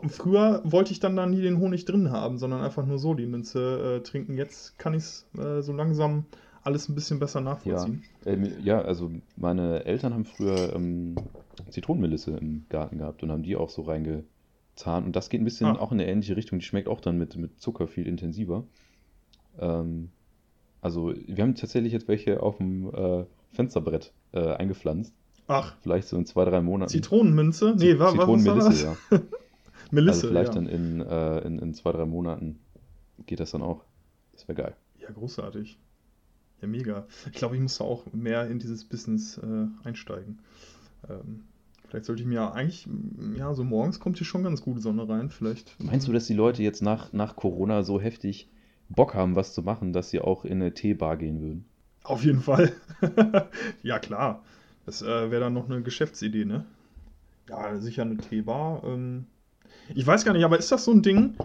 früher 0.10 0.62
wollte 0.63 0.92
ich 0.92 1.00
dann 1.00 1.15
da 1.15 1.26
nie 1.26 1.42
den 1.42 1.60
Honig 1.60 1.86
drin 1.86 2.12
haben, 2.12 2.38
sondern 2.38 2.62
einfach 2.62 2.86
nur 2.86 2.98
so 2.98 3.13
die 3.13 3.26
Minze 3.28 3.98
äh, 3.98 4.04
trinken. 4.04 4.36
Jetzt 4.38 4.78
kann 4.80 4.94
ich 4.94 5.04
es 5.04 5.28
äh, 5.38 5.62
so 5.62 5.74
langsam 5.74 6.26
alles 6.63 6.89
ein 6.89 6.96
bisschen 6.96 7.20
besser 7.20 7.39
Ja. 7.39 7.46
nachvollziehen. 7.46 8.04
Ähm, 8.26 8.52
ja, 8.63 8.82
also 8.82 9.12
meine 9.38 9.86
Eltern 9.86 10.13
haben 10.13 10.26
früher 10.26 10.74
ähm, 10.76 11.15
Zitronenmelisse 11.70 12.32
im 12.38 12.65
Garten 12.70 12.98
gehabt 12.98 13.24
und 13.24 13.32
haben 13.32 13.44
die 13.44 13.56
auch 13.56 13.70
so 13.70 13.84
reingetan. 13.84 15.06
Und 15.06 15.15
das 15.15 15.30
geht 15.30 15.42
ein 15.42 15.46
bisschen 15.46 15.68
Ah. 15.68 15.80
auch 15.80 15.92
in 15.92 16.00
eine 16.00 16.10
ähnliche 16.10 16.36
Richtung. 16.36 16.60
Die 16.60 16.65
schmeckt 16.65 16.88
auch 16.88 17.02
dann 17.02 17.18
mit, 17.18 17.36
mit 17.38 17.60
Zucker 17.62 17.88
viel 17.88 18.08
intensiver. 18.08 18.63
Ähm, 19.60 20.10
also 20.82 21.13
wir 21.28 21.44
haben 21.44 21.56
tatsächlich 21.56 21.94
jetzt 21.94 22.08
welche 22.08 22.42
auf 22.42 22.58
dem 22.58 22.94
äh, 22.94 23.26
Fensterbrett 23.52 24.13
äh, 24.32 24.54
eingepflanzt. 24.54 25.13
Ach, 25.50 25.76
Vielleicht 25.82 26.08
so 26.08 26.16
in 26.16 26.26
zwei, 26.26 26.46
drei 26.46 26.62
Monaten. 26.62 26.92
Zitronenminze? 26.92 27.74
Nee, 27.78 27.92
Zit- 27.94 28.00
wa, 28.00 28.06
was 28.06 28.18
war 28.18 28.56
das? 28.56 28.78
Zitronenmelisse, 28.78 28.84
ja. 28.84 28.98
Melisse, 29.92 30.16
Also 30.18 30.28
vielleicht 30.30 30.50
ja. 30.56 30.62
dann 30.62 30.68
in, 30.68 31.02
äh, 31.02 31.40
in, 31.40 31.60
in 31.60 31.74
zwei, 31.74 31.92
drei 31.92 32.06
Monaten 32.06 32.60
geht 33.26 33.40
das 33.40 33.52
dann 33.52 33.64
auch. 33.64 33.84
Das 34.34 34.48
wäre 34.48 34.62
geil. 34.62 34.76
Ja, 35.00 35.10
großartig. 35.12 35.78
Ja, 36.62 36.68
mega. 36.68 37.08
Ich 37.26 37.32
glaube, 37.34 37.56
ich 37.56 37.62
muss 37.62 37.78
da 37.80 37.84
auch 37.86 38.06
mehr 38.14 38.48
in 38.48 38.60
dieses 38.60 38.86
Business 38.86 39.40
äh, 39.40 39.68
einsteigen. 39.88 40.40
Ähm, 41.10 41.46
vielleicht 41.88 42.06
sollte 42.06 42.22
ich 42.22 42.28
mir 42.28 42.54
eigentlich, 42.54 42.88
ja, 43.36 43.54
so 43.56 43.64
morgens 43.64 44.00
kommt 44.00 44.18
hier 44.18 44.28
schon 44.28 44.44
ganz 44.44 44.62
gute 44.62 44.82
Sonne 44.82 45.10
rein. 45.10 45.32
Vielleicht. 45.32 45.76
Meinst 45.84 46.08
du, 46.08 46.14
dass 46.14 46.28
die 46.28 46.34
Leute 46.34 46.62
jetzt 46.62 46.82
nach, 46.84 47.12
nach 47.12 47.36
Corona 47.36 47.82
so 47.84 48.00
heftig 48.00 48.50
Bock 48.90 49.16
haben, 49.16 49.36
was 49.36 49.54
zu 49.54 49.64
machen, 49.64 49.94
dass 49.94 50.12
sie 50.12 50.20
auch 50.22 50.46
in 50.46 50.62
eine 50.62 50.74
Teebar 50.74 51.18
gehen 51.18 51.42
würden? 51.42 51.66
Auf 52.04 52.24
jeden 52.24 52.42
Fall. 52.42 52.72
ja, 53.84 53.98
klar. 54.00 54.44
Das 54.86 55.02
äh, 55.02 55.32
wäre 55.32 55.42
dann 55.42 55.54
noch 55.54 55.70
eine 55.70 55.82
Geschäftsidee, 55.82 56.46
ne? 56.46 56.65
Ja, 57.50 57.78
sicher 57.78 58.04
eine 58.04 58.18
Teebar. 58.18 58.84
Ähm, 58.84 59.26
ich 59.94 60.06
weiß 60.06 60.26
gar 60.26 60.34
nicht, 60.34 60.46
aber 60.46 60.58
ist 60.58 60.72
das 60.72 60.86
so 60.86 60.92
ein 60.92 61.02
Ding 61.02 61.36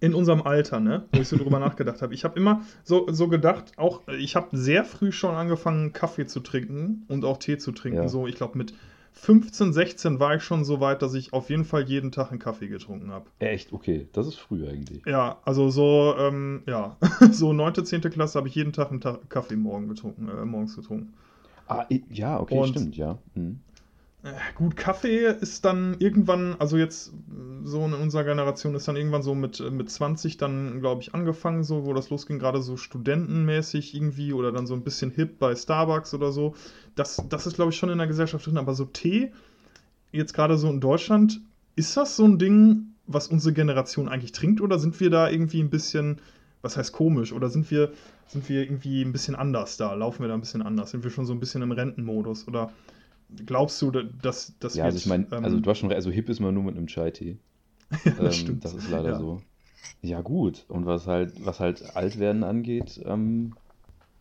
in 0.00 0.14
unserem 0.14 0.42
Alter, 0.42 0.80
ne? 0.80 1.04
Wo 1.12 1.20
ich 1.20 1.28
so 1.28 1.36
drüber 1.36 1.58
nachgedacht 1.60 2.02
habe. 2.02 2.14
Ich 2.14 2.24
habe 2.24 2.38
immer 2.38 2.62
so, 2.84 3.06
so 3.10 3.28
gedacht, 3.28 3.72
auch 3.76 4.06
äh, 4.08 4.16
ich 4.16 4.36
habe 4.36 4.56
sehr 4.56 4.84
früh 4.84 5.12
schon 5.12 5.34
angefangen, 5.34 5.92
Kaffee 5.92 6.26
zu 6.26 6.40
trinken 6.40 7.04
und 7.08 7.24
auch 7.24 7.38
Tee 7.38 7.58
zu 7.58 7.72
trinken. 7.72 8.02
Ja. 8.02 8.08
So, 8.08 8.26
ich 8.26 8.34
glaube, 8.34 8.58
mit 8.58 8.74
15, 9.16 9.72
16 9.72 10.20
war 10.20 10.36
ich 10.36 10.42
schon 10.42 10.64
so 10.64 10.80
weit, 10.80 11.00
dass 11.00 11.14
ich 11.14 11.32
auf 11.32 11.48
jeden 11.48 11.64
Fall 11.64 11.84
jeden 11.84 12.12
Tag 12.12 12.30
einen 12.30 12.38
Kaffee 12.38 12.68
getrunken 12.68 13.10
habe. 13.10 13.30
Echt? 13.38 13.72
Okay, 13.72 14.08
das 14.12 14.26
ist 14.26 14.36
früh 14.36 14.68
eigentlich. 14.68 15.04
Ja, 15.06 15.38
also 15.44 15.70
so, 15.70 16.14
ähm, 16.18 16.62
ja, 16.66 16.98
so 17.30 17.52
9., 17.52 17.84
10. 17.84 18.02
Klasse 18.02 18.38
habe 18.38 18.48
ich 18.48 18.54
jeden 18.54 18.74
Tag 18.74 18.90
einen 18.90 19.00
Tag 19.00 19.28
Kaffee 19.30 19.56
morgen 19.56 19.88
getrunken, 19.88 20.28
äh, 20.28 20.44
morgens 20.44 20.76
getrunken. 20.76 21.14
Ah, 21.68 21.86
ja, 22.10 22.38
okay, 22.40 22.58
Und- 22.58 22.68
stimmt, 22.68 22.96
ja. 22.96 23.18
Mhm. 23.34 23.60
Äh, 24.22 24.32
Gut, 24.56 24.76
Kaffee 24.76 25.26
ist 25.40 25.64
dann 25.64 25.96
irgendwann, 26.00 26.56
also 26.58 26.76
jetzt 26.76 27.12
so 27.64 27.84
in 27.84 27.92
unserer 27.92 28.24
Generation 28.24 28.74
ist 28.74 28.88
dann 28.88 28.96
irgendwann 28.96 29.22
so 29.22 29.34
mit, 29.34 29.60
mit 29.70 29.88
20 29.90 30.36
dann, 30.36 30.80
glaube 30.80 31.02
ich, 31.02 31.14
angefangen, 31.14 31.62
so, 31.64 31.84
wo 31.84 31.92
das 31.92 32.10
losging, 32.10 32.38
gerade 32.38 32.60
so 32.62 32.76
studentenmäßig 32.76 33.94
irgendwie 33.94 34.32
oder 34.32 34.50
dann 34.52 34.66
so 34.66 34.74
ein 34.74 34.82
bisschen 34.82 35.10
hip 35.10 35.38
bei 35.38 35.54
Starbucks 35.54 36.12
oder 36.14 36.32
so. 36.32 36.54
Das, 36.96 37.22
das 37.28 37.46
ist, 37.46 37.54
glaube 37.54 37.70
ich, 37.70 37.76
schon 37.76 37.90
in 37.90 37.98
der 37.98 38.06
Gesellschaft 38.06 38.46
drin, 38.46 38.58
aber 38.58 38.74
so 38.74 38.84
Tee, 38.86 39.32
jetzt 40.12 40.34
gerade 40.34 40.56
so 40.56 40.68
in 40.70 40.80
Deutschland, 40.80 41.40
ist 41.76 41.96
das 41.96 42.16
so 42.16 42.24
ein 42.24 42.38
Ding, 42.38 42.94
was 43.06 43.28
unsere 43.28 43.52
Generation 43.54 44.08
eigentlich 44.08 44.32
trinkt 44.32 44.60
oder 44.60 44.78
sind 44.78 44.98
wir 44.98 45.10
da 45.10 45.28
irgendwie 45.30 45.60
ein 45.60 45.70
bisschen, 45.70 46.20
was 46.66 46.76
heißt 46.76 46.92
komisch, 46.92 47.32
oder 47.32 47.48
sind 47.48 47.70
wir, 47.70 47.92
sind 48.28 48.48
wir 48.48 48.62
irgendwie 48.62 49.02
ein 49.02 49.12
bisschen 49.12 49.34
anders 49.34 49.76
da? 49.78 49.94
Laufen 49.94 50.22
wir 50.22 50.28
da 50.28 50.34
ein 50.34 50.40
bisschen 50.40 50.62
anders? 50.62 50.90
Sind 50.90 51.04
wir 51.04 51.10
schon 51.10 51.26
so 51.26 51.32
ein 51.32 51.40
bisschen 51.40 51.62
im 51.62 51.72
Rentenmodus 51.72 52.46
oder 52.48 52.70
glaubst 53.46 53.80
du, 53.82 53.90
dass 53.92 54.54
das 54.60 54.76
Ja, 54.76 54.84
also 54.84 54.98
ich 54.98 55.06
meine, 55.06 55.26
also 55.42 55.58
du 55.60 55.70
hast 55.70 55.78
schon 55.78 55.92
also 55.92 56.10
hip 56.10 56.28
ist 56.28 56.40
man 56.40 56.54
nur 56.54 56.62
mit 56.64 56.76
einem 56.76 56.86
Chai-Tee. 56.86 57.38
ja, 58.04 58.12
Ähm, 58.18 58.24
das 58.24 58.36
stimmt. 58.36 58.64
das 58.64 58.74
ist 58.74 58.88
leider 58.88 59.10
Ja. 59.10 59.18
so. 59.18 59.42
Ja, 60.02 60.20
gut. 60.22 60.66
Und 60.68 60.86
was 60.86 61.06
halt, 61.06 61.32
was 61.44 61.60
halt 61.60 61.82
Altwerden 61.96 62.44
angeht, 62.44 63.00
ähm, 63.04 63.56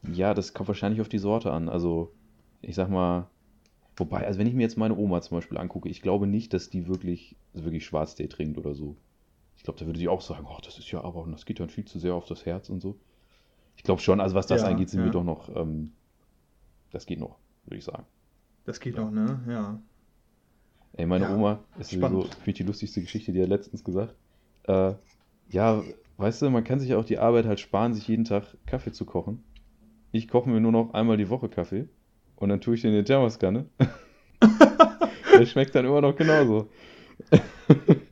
ja, 0.04 0.34
das 0.34 0.54
kommt 0.54 0.68
wahrscheinlich 0.70 1.02
auf 1.02 1.10
die 1.10 1.20
Sorte 1.20 1.52
an. 1.52 1.70
Also, 1.70 2.14
ich 2.62 2.76
sag 2.76 2.90
mal, 2.90 3.30
wobei, 3.98 4.26
also 4.28 4.40
wenn 4.40 4.48
ich 4.48 4.54
mir 4.56 4.64
jetzt 4.64 4.78
meine 4.78 4.98
Oma 4.98 5.22
zum 5.22 5.38
Beispiel 5.38 5.58
angucke, 5.58 5.90
ich 5.90 6.02
glaube 6.02 6.28
nicht, 6.28 6.54
dass 6.54 6.70
die 6.70 6.88
wirklich, 6.88 7.38
also 7.54 7.66
wirklich 7.66 7.86
Schwarztee 7.86 8.28
trinkt 8.28 8.58
oder 8.58 8.76
so. 8.76 8.98
Ich 9.66 9.68
glaube, 9.68 9.80
da 9.80 9.88
würde 9.88 9.98
die 9.98 10.08
auch 10.10 10.22
sagen, 10.22 10.46
oh, 10.48 10.60
das 10.64 10.78
ist 10.78 10.92
ja 10.92 11.04
aber, 11.04 11.26
das 11.32 11.44
geht 11.48 11.60
dann 11.60 11.70
viel 11.72 11.86
zu 11.86 11.98
sehr 11.98 12.14
auf 12.14 12.28
das 12.28 12.46
Herz 12.46 12.70
und 12.70 12.82
so. 12.82 13.00
Ich 13.76 13.82
glaube 13.82 14.00
schon, 14.00 14.22
also 14.22 14.36
was 14.36 14.46
das 14.46 14.62
Ja, 14.62 14.68
angeht, 14.68 14.92
sind 14.92 15.00
wir 15.00 15.08
ja. 15.08 15.12
doch 15.12 15.24
noch, 15.24 15.50
ähm, 15.56 15.92
das 16.92 17.08
geht 17.08 17.20
noch, 17.20 17.40
würde 17.66 17.78
ich 17.80 17.84
sagen. 17.84 18.06
Das 18.66 18.80
geht 18.80 18.96
noch, 18.96 19.10
ne? 19.10 19.40
Ja. 19.50 19.80
Ey, 20.94 21.08
meine 21.08 21.26
Ja, 21.26 21.34
Oma 21.36 21.64
ist 21.80 21.90
sowieso, 21.90 22.22
spannend. 22.22 22.38
ich, 22.46 22.54
die 22.54 22.62
lustigste 22.62 23.02
Geschichte, 23.02 23.32
die 23.34 23.42
hat 23.42 23.50
letztens 23.50 23.84
gesagt. 23.84 24.14
Äh, 24.66 24.94
ja, 25.50 25.82
weißt 26.18 26.44
du, 26.44 26.52
man 26.52 26.64
kann 26.64 26.80
sich 26.80 26.94
auch 26.94 27.04
die 27.04 27.18
Arbeit 27.18 27.48
halt 27.48 27.60
sparen, 27.60 27.96
sich 27.96 28.08
jeden 28.08 28.26
Tag 28.26 28.44
Kaffee 28.68 28.92
zu 28.92 29.04
kochen. 29.06 29.44
Ich 30.12 30.28
koche 30.28 30.48
mir 30.48 30.62
nur 30.62 30.74
noch 30.74 30.94
einmal 30.94 31.18
die 31.18 31.30
Woche 31.32 31.50
Kaffee 31.50 31.90
und 32.36 32.50
dann 32.50 32.62
tue 32.62 32.76
ich 32.76 32.84
den 32.84 32.92
in 32.92 33.00
die 33.00 33.04
Thermoskanne. 33.04 33.66
Der 35.40 35.46
schmeckt 35.48 35.74
dann 35.74 35.86
immer 35.86 36.02
noch 36.02 36.16
genauso. 36.16 36.70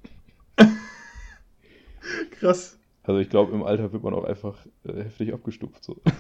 Krass. 2.44 2.78
Also 3.04 3.20
ich 3.20 3.30
glaube, 3.30 3.54
im 3.54 3.64
Alter 3.64 3.92
wird 3.94 4.04
man 4.04 4.14
auch 4.14 4.26
einfach 4.26 4.66
äh, 4.86 5.04
heftig 5.04 5.34
abgestumpft. 5.34 5.84
So. 5.84 6.02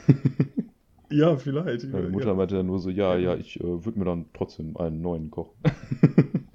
Ja, 1.10 1.38
vielleicht. 1.38 1.92
Meine 1.92 2.10
Mutter 2.10 2.30
ja. 2.30 2.34
meinte 2.34 2.56
dann 2.56 2.66
nur 2.66 2.80
so, 2.80 2.90
ja, 2.90 3.16
ja, 3.16 3.36
ich 3.36 3.60
äh, 3.60 3.86
würde 3.86 4.00
mir 4.00 4.06
dann 4.06 4.26
trotzdem 4.34 4.76
einen 4.78 5.04
neuen 5.04 5.30
kochen. 5.30 5.54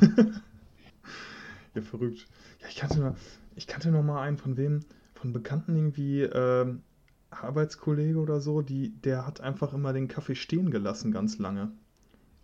ja, 1.74 1.82
verrückt. 1.82 2.26
Ja, 2.62 2.68
ich 2.70 2.76
kannte, 2.76 3.14
ich 3.54 3.66
kannte 3.66 3.90
noch 3.90 4.02
mal 4.02 4.22
einen 4.22 4.38
von 4.38 4.56
wem, 4.56 4.80
von 5.12 5.34
Bekannten 5.34 5.76
irgendwie, 5.76 6.22
ähm, 6.22 6.80
Arbeitskollege 7.28 8.18
oder 8.18 8.40
so, 8.40 8.62
die, 8.62 8.90
der 9.02 9.26
hat 9.26 9.42
einfach 9.42 9.74
immer 9.74 9.92
den 9.92 10.08
Kaffee 10.08 10.36
stehen 10.36 10.70
gelassen, 10.70 11.12
ganz 11.12 11.38
lange. 11.38 11.70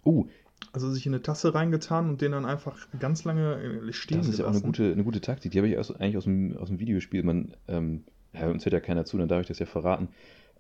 Oh, 0.05 0.27
Also 0.73 0.91
sich 0.91 1.07
in 1.07 1.15
eine 1.15 1.23
Tasse 1.23 1.55
reingetan 1.55 2.09
und 2.09 2.21
den 2.21 2.33
dann 2.33 2.45
einfach 2.45 2.77
ganz 2.99 3.25
lange 3.25 3.55
äh, 3.89 3.93
stehen 3.93 4.19
Das 4.19 4.29
ist 4.29 4.39
ja 4.39 4.45
auch 4.47 4.51
eine 4.51 4.61
gute, 4.61 4.93
eine 4.93 5.05
gute 5.05 5.21
Taktik. 5.21 5.53
Die 5.53 5.59
habe 5.59 5.69
ich 5.69 5.79
aus, 5.79 5.91
eigentlich 5.95 6.17
aus 6.17 6.25
dem, 6.25 6.57
aus 6.57 6.69
dem 6.69 6.79
Videospiel. 6.79 7.23
Man, 7.23 7.55
ähm, 7.69 8.05
ja, 8.35 8.49
uns 8.49 8.65
hört 8.65 8.73
ja 8.73 8.81
keiner 8.81 9.05
zu, 9.05 9.17
dann 9.19 9.29
darf 9.29 9.41
ich 9.41 9.49
das 9.49 9.59
ja 9.59 9.67
verraten. 9.67 10.09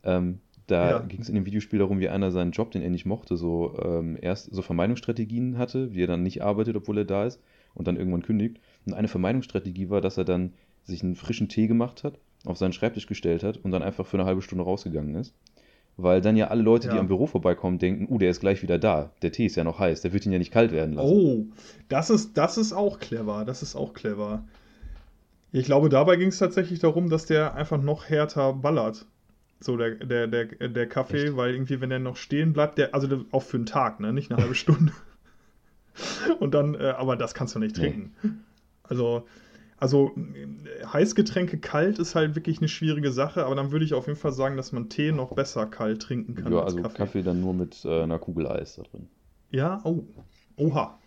Ähm, 0.04 0.40
da 0.66 0.90
Ja. 0.90 0.98
ging 1.00 1.20
es 1.20 1.28
in 1.28 1.34
dem 1.34 1.46
Videospiel 1.46 1.78
darum, 1.78 1.98
wie 2.00 2.08
einer 2.08 2.30
seinen 2.30 2.52
Job, 2.52 2.70
den 2.70 2.82
er 2.82 2.90
nicht 2.90 3.06
mochte, 3.06 3.36
so 3.36 3.78
ähm, 3.82 4.18
erst 4.20 4.52
so 4.54 4.62
Vermeidungsstrategien 4.62 5.56
hatte, 5.58 5.92
wie 5.92 6.02
er 6.02 6.06
dann 6.06 6.22
nicht 6.22 6.42
arbeitet, 6.42 6.76
obwohl 6.76 6.98
er 6.98 7.04
da 7.04 7.24
ist 7.24 7.40
und 7.74 7.88
dann 7.88 7.96
irgendwann 7.96 8.22
kündigt. 8.22 8.58
Und 8.86 8.94
eine 8.94 9.08
Vermeidungsstrategie 9.08 9.88
war, 9.90 10.00
dass 10.00 10.18
er 10.18 10.24
dann 10.24 10.52
sich 10.84 11.02
einen 11.02 11.16
frischen 11.16 11.48
Tee 11.48 11.66
gemacht 11.66 12.04
hat, 12.04 12.18
auf 12.44 12.58
seinen 12.58 12.72
Schreibtisch 12.72 13.06
gestellt 13.06 13.42
hat 13.42 13.56
und 13.58 13.70
dann 13.72 13.82
einfach 13.82 14.06
für 14.06 14.18
eine 14.18 14.26
halbe 14.26 14.42
Stunde 14.42 14.64
rausgegangen 14.64 15.14
ist. 15.16 15.34
Weil 16.00 16.20
dann 16.20 16.36
ja 16.36 16.46
alle 16.46 16.62
Leute, 16.62 16.88
die 16.88 16.94
Ja. 16.94 17.00
am 17.00 17.08
Büro 17.08 17.26
vorbeikommen, 17.26 17.78
denken, 17.80 18.06
uh, 18.08 18.18
der 18.18 18.30
ist 18.30 18.38
gleich 18.40 18.62
wieder 18.62 18.78
da. 18.78 19.10
Der 19.20 19.32
Tee 19.32 19.46
ist 19.46 19.56
ja 19.56 19.64
noch 19.64 19.80
heiß, 19.80 20.00
der 20.00 20.12
wird 20.12 20.24
ihn 20.24 20.32
ja 20.32 20.38
nicht 20.38 20.52
kalt 20.52 20.70
werden 20.70 20.94
lassen. 20.94 21.08
Oh, 21.12 21.46
das 21.88 22.08
ist, 22.08 22.36
das 22.38 22.56
ist 22.56 22.72
auch 22.72 23.00
clever. 23.00 23.44
Das 23.44 23.62
ist 23.62 23.74
auch 23.74 23.94
clever. 23.94 24.44
Ich 25.50 25.64
glaube, 25.66 25.88
dabei 25.88 26.14
ging 26.16 26.28
es 26.28 26.38
tatsächlich 26.38 26.78
darum, 26.78 27.10
dass 27.10 27.26
der 27.26 27.54
einfach 27.54 27.82
noch 27.82 28.04
härter 28.08 28.52
ballert. 28.52 29.06
So 29.60 29.76
der, 29.76 29.96
der, 29.96 30.28
der, 30.28 30.44
der 30.68 30.86
Kaffee, 30.88 31.24
Echt? 31.26 31.36
weil 31.36 31.52
irgendwie, 31.52 31.80
wenn 31.80 31.90
der 31.90 31.98
noch 31.98 32.16
stehen 32.16 32.52
bleibt, 32.52 32.78
der, 32.78 32.94
also 32.94 33.24
auch 33.32 33.42
für 33.42 33.56
einen 33.56 33.66
Tag, 33.66 33.98
ne? 33.98 34.12
Nicht 34.12 34.30
eine 34.30 34.40
halbe 34.40 34.54
Stunde. 34.54 34.92
Und 36.38 36.54
dann, 36.54 36.74
äh, 36.76 36.94
aber 36.96 37.16
das 37.16 37.34
kannst 37.34 37.56
du 37.56 37.58
nicht 37.58 37.76
Nee. 37.76 37.88
trinken. 37.90 38.44
Also, 38.84 39.26
also 39.80 40.12
äh, 40.16 40.84
Heißgetränke 40.86 41.58
kalt 41.58 41.98
ist 41.98 42.14
halt 42.14 42.34
wirklich 42.34 42.58
eine 42.58 42.68
schwierige 42.68 43.12
Sache, 43.12 43.44
aber 43.44 43.54
dann 43.54 43.70
würde 43.70 43.84
ich 43.84 43.94
auf 43.94 44.06
jeden 44.06 44.18
Fall 44.18 44.32
sagen, 44.32 44.56
dass 44.56 44.72
man 44.72 44.88
Tee 44.88 45.12
noch 45.12 45.32
besser 45.34 45.66
kalt 45.66 46.02
trinken 46.02 46.34
kann 46.34 46.52
Ja, 46.52 46.58
als 46.60 46.72
also 46.74 46.82
Kaffee. 46.82 46.96
Kaffee. 46.98 47.22
dann 47.22 47.40
nur 47.40 47.54
mit 47.54 47.84
äh, 47.84 48.02
einer 48.02 48.18
Kugel 48.18 48.46
Eis 48.48 48.76
da 48.76 48.82
drin. 48.82 49.08
Ja, 49.50 49.80
oh. 49.84 50.04
Oha. 50.56 50.98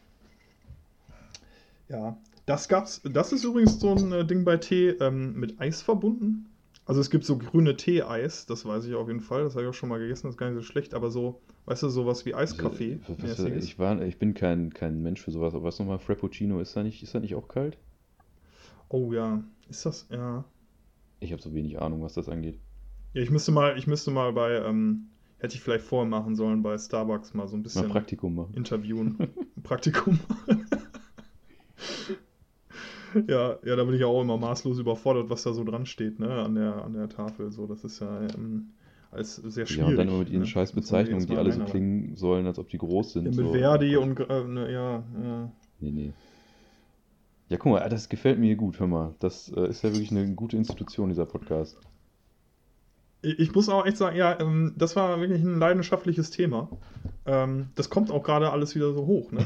Ja, 1.90 2.18
das 2.46 2.68
gab's. 2.70 3.02
Das 3.04 3.34
ist 3.34 3.44
übrigens 3.44 3.80
so 3.80 3.94
ein 3.94 4.12
äh, 4.12 4.26
Ding 4.26 4.46
bei 4.46 4.58
Tee 4.58 4.90
ähm, 4.90 5.34
mit 5.40 5.60
Eis 5.60 5.82
verbunden. 5.82 6.48
Also 6.86 7.00
es 7.00 7.10
gibt 7.10 7.26
so 7.26 7.38
grüne 7.38 7.78
Tee-Eis, 7.78 8.48
das 8.48 8.66
weiß 8.66 8.86
ich 8.86 8.96
auf 8.96 9.08
jeden 9.08 9.22
Fall. 9.22 9.44
Das 9.44 9.54
habe 9.54 9.64
ich 9.64 9.70
auch 9.70 9.74
schon 9.74 9.88
mal 9.88 10.00
gegessen, 10.00 10.28
das 10.28 10.34
ist 10.34 10.40
gar 10.40 10.50
nicht 10.50 10.60
so 10.60 10.64
schlecht, 10.64 10.94
aber 10.94 11.12
so, 11.12 11.40
weißt 11.66 11.84
du, 11.84 11.90
sowas 11.90 12.26
wie 12.26 12.34
Eiskaffee. 12.34 13.00
Also, 13.08 13.24
was, 13.24 13.64
ich, 13.64 13.78
war, 13.78 14.02
ich 14.02 14.18
bin 14.18 14.34
kein, 14.34 14.74
kein 14.74 15.02
Mensch 15.02 15.22
für 15.22 15.32
sowas, 15.32 15.54
aber 15.54 15.64
was 15.64 15.80
nochmal, 15.80 16.00
Frappuccino, 16.00 16.60
ist 16.60 16.76
da, 16.76 16.84
nicht, 16.84 17.04
ist 17.04 17.14
da 17.14 17.20
nicht 17.20 17.36
auch 17.36 17.48
kalt? 17.48 17.78
Oh 18.94 19.14
ja, 19.14 19.42
ist 19.70 19.86
das, 19.86 20.06
ja. 20.12 20.44
Ich 21.22 21.32
habe 21.32 21.42
so 21.42 21.54
wenig 21.54 21.82
Ahnung, 21.82 22.02
was 22.02 22.14
das 22.14 22.28
angeht. 22.28 22.60
Ja, 23.14 23.22
ich 23.22 23.32
müsste 23.32 23.54
mal, 23.54 23.78
ich 23.78 23.88
müsste 23.88 24.12
mal 24.12 24.34
bei, 24.34 24.56
ähm, 24.56 25.08
hätte 25.38 25.56
ich 25.56 25.62
vielleicht 25.62 25.86
vorher 25.86 26.10
machen 26.10 26.36
sollen, 26.36 26.62
bei 26.62 26.78
Starbucks 26.78 27.34
mal 27.34 27.48
so 27.48 27.56
ein 27.56 27.60
Mal 27.60 27.64
bisschen 27.64 27.90
Praktikum 27.90 28.36
machen. 28.36 28.54
interviewen. 28.54 29.18
Praktikum. 29.64 30.20
Ja, 33.28 33.58
ja, 33.64 33.76
da 33.76 33.84
bin 33.84 33.96
ich 33.96 34.04
auch 34.04 34.22
immer 34.22 34.38
maßlos 34.38 34.80
überfordert, 34.80 35.30
was 35.30 35.44
da 35.44 35.54
so 35.54 35.64
dran 35.64 35.86
steht, 35.86 36.20
ne, 36.20 36.30
an 36.30 36.56
der, 36.56 36.84
an 36.84 36.94
der 36.94 37.10
Tafel. 37.10 37.52
So, 37.52 37.68
das 37.68 37.84
ist 37.84 38.00
ja 38.00 38.22
ähm, 38.36 38.72
alles 39.12 39.36
sehr 39.36 39.66
schwierig. 39.66 39.84
Ja, 39.84 39.88
und 39.88 39.98
dann 39.98 40.08
immer 40.08 40.20
mit 40.20 40.30
ihren 40.30 40.42
ne? 40.42 40.48
scheiß 40.48 40.74
Bezeichnungen, 40.74 41.26
die 41.26 41.34
mal 41.34 41.40
alle 41.40 41.52
so 41.52 41.64
klingen 41.64 42.16
sollen, 42.16 42.46
als 42.46 42.60
ob 42.60 42.70
die 42.70 42.78
groß 42.78 43.14
sind. 43.14 43.26
Ja, 43.26 43.34
so. 43.34 43.44
mit 43.44 43.52
Verdi 43.52 43.98
Oh 43.98 44.08
Gott. 44.08 44.30
und, 44.30 44.30
äh, 44.30 44.48
ne, 44.48 44.72
ja, 44.72 45.04
ja. 45.24 45.52
Nee, 45.80 45.92
nee. 45.92 46.14
Ja, 47.52 47.58
guck 47.58 47.74
mal, 47.74 47.90
das 47.90 48.08
gefällt 48.08 48.40
mir 48.40 48.56
gut, 48.56 48.80
hör 48.80 48.88
mal. 48.88 49.14
Das 49.20 49.52
äh, 49.54 49.68
ist 49.68 49.84
ja 49.84 49.92
wirklich 49.92 50.10
eine 50.10 50.36
gute 50.36 50.56
Institution, 50.56 51.10
dieser 51.10 51.26
Podcast. 51.26 51.78
Ich 53.24 53.54
muss 53.54 53.68
auch 53.68 53.86
echt 53.86 53.98
sagen, 53.98 54.16
ja, 54.16 54.40
ähm, 54.40 54.74
das 54.78 54.96
war 54.96 55.20
wirklich 55.20 55.42
ein 55.42 55.60
leidenschaftliches 55.60 56.30
Thema. 56.32 56.70
Ähm, 57.26 57.68
das 57.76 57.90
kommt 57.90 58.10
auch 58.10 58.24
gerade 58.24 58.52
alles 58.52 58.74
wieder 58.74 58.94
so 58.94 59.06
hoch, 59.06 59.34
ne? 59.34 59.46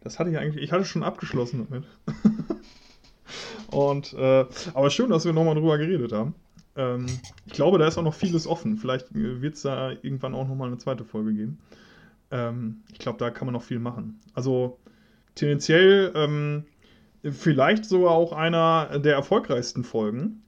Das 0.00 0.18
hatte 0.18 0.30
ich 0.30 0.38
eigentlich, 0.38 0.64
ich 0.64 0.72
hatte 0.72 0.86
schon 0.86 1.02
abgeschlossen 1.02 1.66
damit. 1.68 1.84
Und, 3.70 4.14
äh, 4.14 4.46
aber 4.72 4.88
schön, 4.88 5.10
dass 5.10 5.26
wir 5.26 5.34
nochmal 5.34 5.54
drüber 5.54 5.76
geredet 5.76 6.12
haben. 6.12 6.34
Ähm, 6.76 7.04
ich 7.44 7.52
glaube, 7.52 7.76
da 7.76 7.86
ist 7.86 7.98
auch 7.98 8.02
noch 8.02 8.14
vieles 8.14 8.46
offen. 8.46 8.78
Vielleicht 8.78 9.08
wird 9.12 9.56
es 9.56 9.60
da 9.60 9.90
irgendwann 9.90 10.34
auch 10.34 10.48
nochmal 10.48 10.68
eine 10.68 10.78
zweite 10.78 11.04
Folge 11.04 11.34
geben. 11.34 11.58
Ähm, 12.30 12.84
ich 12.90 13.00
glaube, 13.00 13.18
da 13.18 13.28
kann 13.28 13.46
man 13.46 13.52
noch 13.52 13.64
viel 13.64 13.80
machen. 13.80 14.18
Also 14.32 14.78
tendenziell 15.34 16.10
ähm, 16.14 16.64
vielleicht 17.30 17.84
sogar 17.84 18.12
auch 18.12 18.32
einer 18.32 18.98
der 18.98 19.14
erfolgreichsten 19.14 19.84
Folgen, 19.84 20.42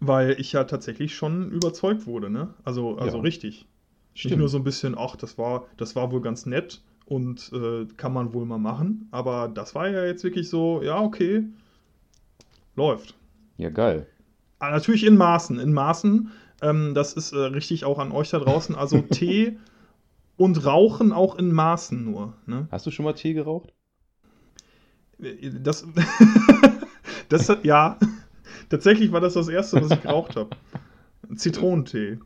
weil 0.00 0.36
ich 0.38 0.52
ja 0.52 0.64
tatsächlich 0.64 1.14
schon 1.14 1.50
überzeugt 1.50 2.06
wurde, 2.06 2.30
ne? 2.30 2.54
Also, 2.64 2.98
also 2.98 3.18
Ja. 3.18 3.22
richtig. 3.22 3.66
Nicht 4.14 4.36
nur 4.36 4.48
so 4.48 4.56
ein 4.58 4.64
bisschen, 4.64 4.96
ach, 4.98 5.14
das 5.14 5.38
war, 5.38 5.66
das 5.76 5.94
war 5.94 6.10
wohl 6.10 6.20
ganz 6.20 6.44
nett 6.44 6.82
und 7.06 7.52
äh, 7.52 7.86
kann 7.96 8.12
man 8.12 8.34
wohl 8.34 8.44
mal 8.46 8.58
machen. 8.58 9.06
Aber 9.12 9.48
das 9.48 9.76
war 9.76 9.88
ja 9.88 10.04
jetzt 10.04 10.24
wirklich 10.24 10.48
so, 10.48 10.82
ja, 10.82 11.00
okay, 11.00 11.44
läuft. 12.74 13.14
Ja, 13.58 13.70
geil. 13.70 14.08
Ah, 14.58 14.70
natürlich 14.70 15.04
in 15.06 15.16
Maßen. 15.16 15.60
In 15.60 15.72
Maßen, 15.72 16.30
ähm, 16.62 16.94
das 16.94 17.12
ist 17.12 17.32
äh, 17.32 17.38
richtig 17.38 17.84
auch 17.84 18.00
an 18.00 18.10
euch 18.10 18.30
da 18.30 18.40
draußen. 18.40 18.74
Also 18.74 19.02
Tee 19.10 19.56
und 20.36 20.64
Rauchen 20.66 21.12
auch 21.12 21.36
in 21.36 21.52
Maßen 21.52 22.04
nur. 22.04 22.34
Ne? 22.46 22.66
Hast 22.72 22.86
du 22.86 22.90
schon 22.90 23.04
mal 23.04 23.12
Tee 23.12 23.34
geraucht? 23.34 23.72
Das, 25.18 25.86
das 27.28 27.48
hat, 27.48 27.64
ja, 27.64 27.98
tatsächlich 28.68 29.12
war 29.12 29.20
das 29.20 29.34
das 29.34 29.48
erste, 29.48 29.82
was 29.82 29.90
ich 29.90 30.02
geraucht 30.02 30.36
habe. 30.36 30.50
Zitronentee. 31.34 32.18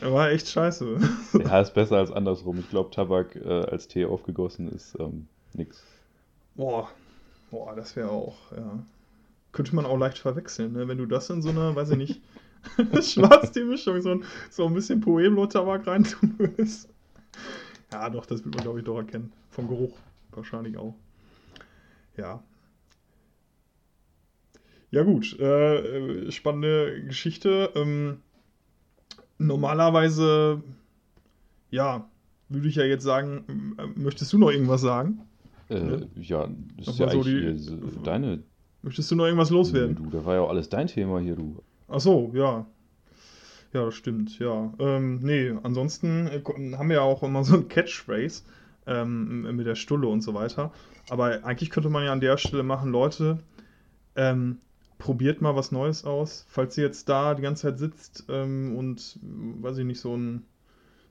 War 0.00 0.30
echt 0.30 0.48
scheiße. 0.48 0.98
Ja, 1.44 1.60
ist 1.60 1.74
besser 1.74 1.96
als 1.96 2.12
andersrum. 2.12 2.58
Ich 2.58 2.70
glaube, 2.70 2.90
Tabak 2.90 3.36
äh, 3.36 3.48
als 3.48 3.88
Tee 3.88 4.04
aufgegossen 4.04 4.70
ist 4.70 4.96
ähm, 4.98 5.26
nix. 5.54 5.82
Boah, 6.54 6.88
boah, 7.50 7.74
das 7.74 7.96
wäre 7.96 8.10
auch, 8.10 8.36
ja. 8.52 8.78
Könnte 9.52 9.74
man 9.74 9.86
auch 9.86 9.96
leicht 9.96 10.18
verwechseln, 10.18 10.72
ne? 10.72 10.86
wenn 10.88 10.98
du 10.98 11.06
das 11.06 11.30
in 11.30 11.42
so 11.42 11.48
eine, 11.48 11.74
weiß 11.74 11.90
ich 11.90 11.96
nicht, 11.96 12.20
Schwarztee-Mischung, 13.02 14.00
so 14.02 14.10
ein, 14.10 14.24
so 14.50 14.66
ein 14.66 14.74
bisschen 14.74 15.00
Pueblo-Tabak 15.00 15.86
reintun 15.86 16.34
würdest. 16.38 16.88
Ja, 17.92 18.10
doch, 18.10 18.26
das 18.26 18.44
wird 18.44 18.54
man, 18.54 18.64
glaube 18.64 18.80
ich, 18.80 18.84
doch 18.84 18.98
erkennen. 18.98 19.32
Vom 19.50 19.68
Geruch 19.68 19.96
wahrscheinlich 20.32 20.76
auch. 20.76 20.94
Ja. 22.18 22.42
Ja, 24.90 25.02
gut. 25.02 25.38
Äh, 25.38 25.76
äh, 26.26 26.30
spannende 26.32 27.04
Geschichte. 27.04 27.70
Ähm, 27.74 28.18
normalerweise, 29.38 30.62
ja, 31.70 32.08
würde 32.48 32.68
ich 32.68 32.76
ja 32.76 32.84
jetzt 32.84 33.04
sagen, 33.04 33.76
äh, 33.78 33.86
möchtest 34.00 34.32
du 34.32 34.38
noch 34.38 34.50
irgendwas 34.50 34.80
sagen? 34.80 35.20
Äh, 35.68 36.00
ja, 36.20 36.48
das 36.76 36.88
ist 36.88 36.98
ja 36.98 37.10
so 37.10 37.20
eigentlich 37.20 37.68
die- 37.68 38.02
deine. 38.02 38.42
Möchtest 38.82 39.10
du 39.10 39.16
noch 39.16 39.24
irgendwas 39.24 39.50
loswerden? 39.50 39.96
Du, 39.96 40.08
da 40.08 40.24
war 40.24 40.36
ja 40.36 40.40
auch 40.40 40.50
alles 40.50 40.68
dein 40.68 40.86
Thema 40.86 41.18
hier, 41.20 41.36
du. 41.36 41.62
Ach 41.88 42.00
so, 42.00 42.30
ja. 42.34 42.66
Ja, 43.74 43.84
das 43.84 43.94
stimmt, 43.94 44.38
ja. 44.38 44.72
Ähm, 44.78 45.18
nee, 45.20 45.52
ansonsten 45.62 46.26
äh, 46.28 46.42
haben 46.76 46.88
wir 46.88 46.96
ja 46.96 47.02
auch 47.02 47.22
immer 47.22 47.44
so 47.44 47.56
ein 47.56 47.68
Catchphrase 47.68 48.44
ähm, 48.88 49.54
mit 49.56 49.66
der 49.66 49.76
Stulle 49.76 50.08
und 50.08 50.22
so 50.22 50.34
weiter. 50.34 50.72
Aber 51.10 51.44
eigentlich 51.44 51.70
könnte 51.70 51.90
man 51.90 52.04
ja 52.04 52.12
an 52.12 52.20
der 52.20 52.36
Stelle 52.38 52.62
machen, 52.64 52.90
Leute, 52.90 53.38
ähm, 54.16 54.58
probiert 54.98 55.40
mal 55.40 55.54
was 55.56 55.70
Neues 55.72 56.04
aus. 56.04 56.44
Falls 56.48 56.76
ihr 56.76 56.84
jetzt 56.84 57.08
da 57.08 57.34
die 57.34 57.42
ganze 57.42 57.62
Zeit 57.62 57.78
sitzt 57.78 58.24
ähm, 58.28 58.74
und, 58.76 59.18
äh, 59.22 59.62
weiß 59.62 59.78
ich 59.78 59.84
nicht, 59.84 60.00
so 60.00 60.16
ein, 60.16 60.44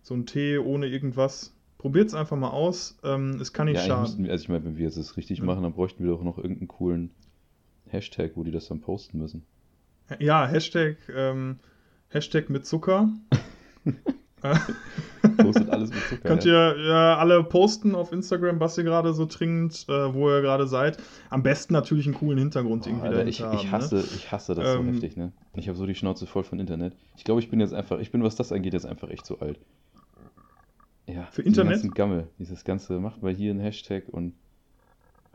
so 0.01 0.13
ein 0.15 0.25
Tee 0.25 0.57
ohne 0.57 0.87
irgendwas, 0.87 1.53
probiert 1.77 2.07
es 2.07 2.13
einfach 2.13 2.37
mal 2.37 2.49
aus. 2.49 2.97
Ähm, 3.03 3.39
es 3.41 3.53
kann 3.53 3.67
nicht 3.67 3.77
Ja, 3.77 3.97
müssten 3.99 4.17
schaden. 4.17 4.25
wir, 4.25 4.31
also 4.31 4.43
ich 4.43 4.49
meine, 4.49 4.65
wenn 4.65 4.77
wir 4.77 4.85
jetzt 4.85 4.97
das 4.97 5.17
richtig 5.17 5.39
Ja. 5.39 5.45
machen, 5.45 5.63
dann 5.63 5.73
bräuchten 5.73 6.03
wir 6.03 6.11
doch 6.11 6.23
noch 6.23 6.37
irgendeinen 6.37 6.67
coolen 6.67 7.11
Hashtag, 7.87 8.31
wo 8.35 8.43
die 8.43 8.51
das 8.51 8.67
dann 8.67 8.81
posten 8.81 9.19
müssen. 9.19 9.45
Ja, 10.19 10.47
Hashtag, 10.47 10.97
ähm, 11.13 11.59
Hashtag 12.09 12.49
mit 12.49 12.65
Zucker. 12.65 13.09
Äh, 14.43 14.55
Postet 15.37 15.69
alles 15.69 15.91
mit 15.91 16.07
Zucker. 16.07 16.16
Könnt 16.27 16.45
ja. 16.45 16.73
ihr 16.73 16.85
äh, 16.85 16.91
alle 16.91 17.43
posten 17.43 17.95
auf 17.95 18.11
Instagram, 18.11 18.59
was 18.59 18.77
ihr 18.77 18.83
gerade 18.83 19.13
so 19.13 19.25
trinkt, 19.25 19.85
äh, 19.89 20.13
wo 20.13 20.29
ihr 20.29 20.41
gerade 20.41 20.67
seid. 20.67 20.97
Am 21.29 21.43
besten 21.43 21.73
natürlich 21.73 22.05
einen 22.05 22.15
coolen 22.15 22.37
Hintergrund 22.37 22.83
Boah, 22.83 22.89
irgendwie 22.89 23.07
Alter, 23.07 23.27
ich, 23.27 23.37
dahinter 23.39 23.63
ich, 23.63 23.71
haben, 23.71 23.81
hasse, 23.81 23.95
ne? 23.95 24.03
ich 24.15 24.31
hasse 24.31 24.55
das 24.55 24.73
so 24.73 24.79
Ähm, 24.79 24.93
heftig, 24.93 25.17
ne? 25.17 25.31
Ich 25.55 25.67
habe 25.67 25.77
so 25.77 25.85
die 25.85 25.95
Schnauze 25.95 26.27
voll 26.27 26.43
von 26.43 26.59
Internet. 26.59 26.93
Ich 27.15 27.23
glaube, 27.23 27.41
ich 27.41 27.49
bin 27.49 27.59
jetzt 27.59 27.73
einfach, 27.73 27.99
ich 27.99 28.11
bin, 28.11 28.23
was 28.23 28.35
das 28.35 28.51
angeht, 28.51 28.73
jetzt 28.73 28.85
einfach 28.85 29.09
echt 29.09 29.25
zu 29.25 29.39
alt. 29.39 29.59
Ja, 31.07 31.25
Für 31.31 31.41
Internet? 31.41 31.73
ganzen 31.73 31.93
Gammel, 31.93 32.27
dieses 32.37 32.63
ganze, 32.65 32.99
macht 32.99 33.23
mal 33.23 33.33
hier 33.33 33.51
einen 33.51 33.61
Hashtag 33.61 34.09
und, 34.09 34.33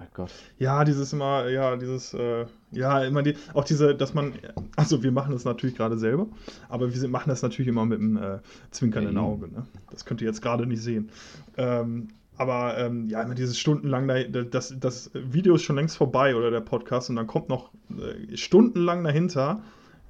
mein 0.02 0.08
Gott. 0.14 0.32
Ja, 0.58 0.84
dieses 0.84 1.12
immer, 1.12 1.48
ja, 1.48 1.76
dieses, 1.76 2.14
äh, 2.14 2.46
ja, 2.70 3.04
immer 3.04 3.22
die, 3.22 3.36
auch 3.54 3.64
diese, 3.64 3.94
dass 3.94 4.14
man, 4.14 4.34
also 4.76 5.02
wir 5.02 5.12
machen 5.12 5.32
das 5.32 5.44
natürlich 5.44 5.76
gerade 5.76 5.98
selber, 5.98 6.26
aber 6.68 6.92
wir 6.92 7.08
machen 7.08 7.28
das 7.28 7.42
natürlich 7.42 7.68
immer 7.68 7.86
mit 7.86 8.00
einem 8.00 8.16
äh, 8.16 8.38
zwinkernden. 8.70 9.18
Auge, 9.18 9.48
ne? 9.48 9.66
Das 9.90 10.04
könnt 10.04 10.20
ihr 10.20 10.26
jetzt 10.26 10.42
gerade 10.42 10.66
nicht 10.66 10.82
sehen. 10.82 11.10
Ähm, 11.56 12.08
aber 12.36 12.78
ähm, 12.78 13.08
ja, 13.08 13.22
immer 13.22 13.34
dieses 13.34 13.58
stundenlang, 13.58 14.08
da, 14.08 14.42
das, 14.42 14.74
das 14.78 15.10
Video 15.14 15.54
ist 15.54 15.62
schon 15.62 15.76
längst 15.76 15.96
vorbei 15.96 16.34
oder 16.34 16.50
der 16.50 16.60
Podcast 16.60 17.10
und 17.10 17.16
dann 17.16 17.26
kommt 17.26 17.48
noch 17.48 17.70
äh, 17.90 18.36
stundenlang 18.36 19.04
dahinter, 19.04 19.62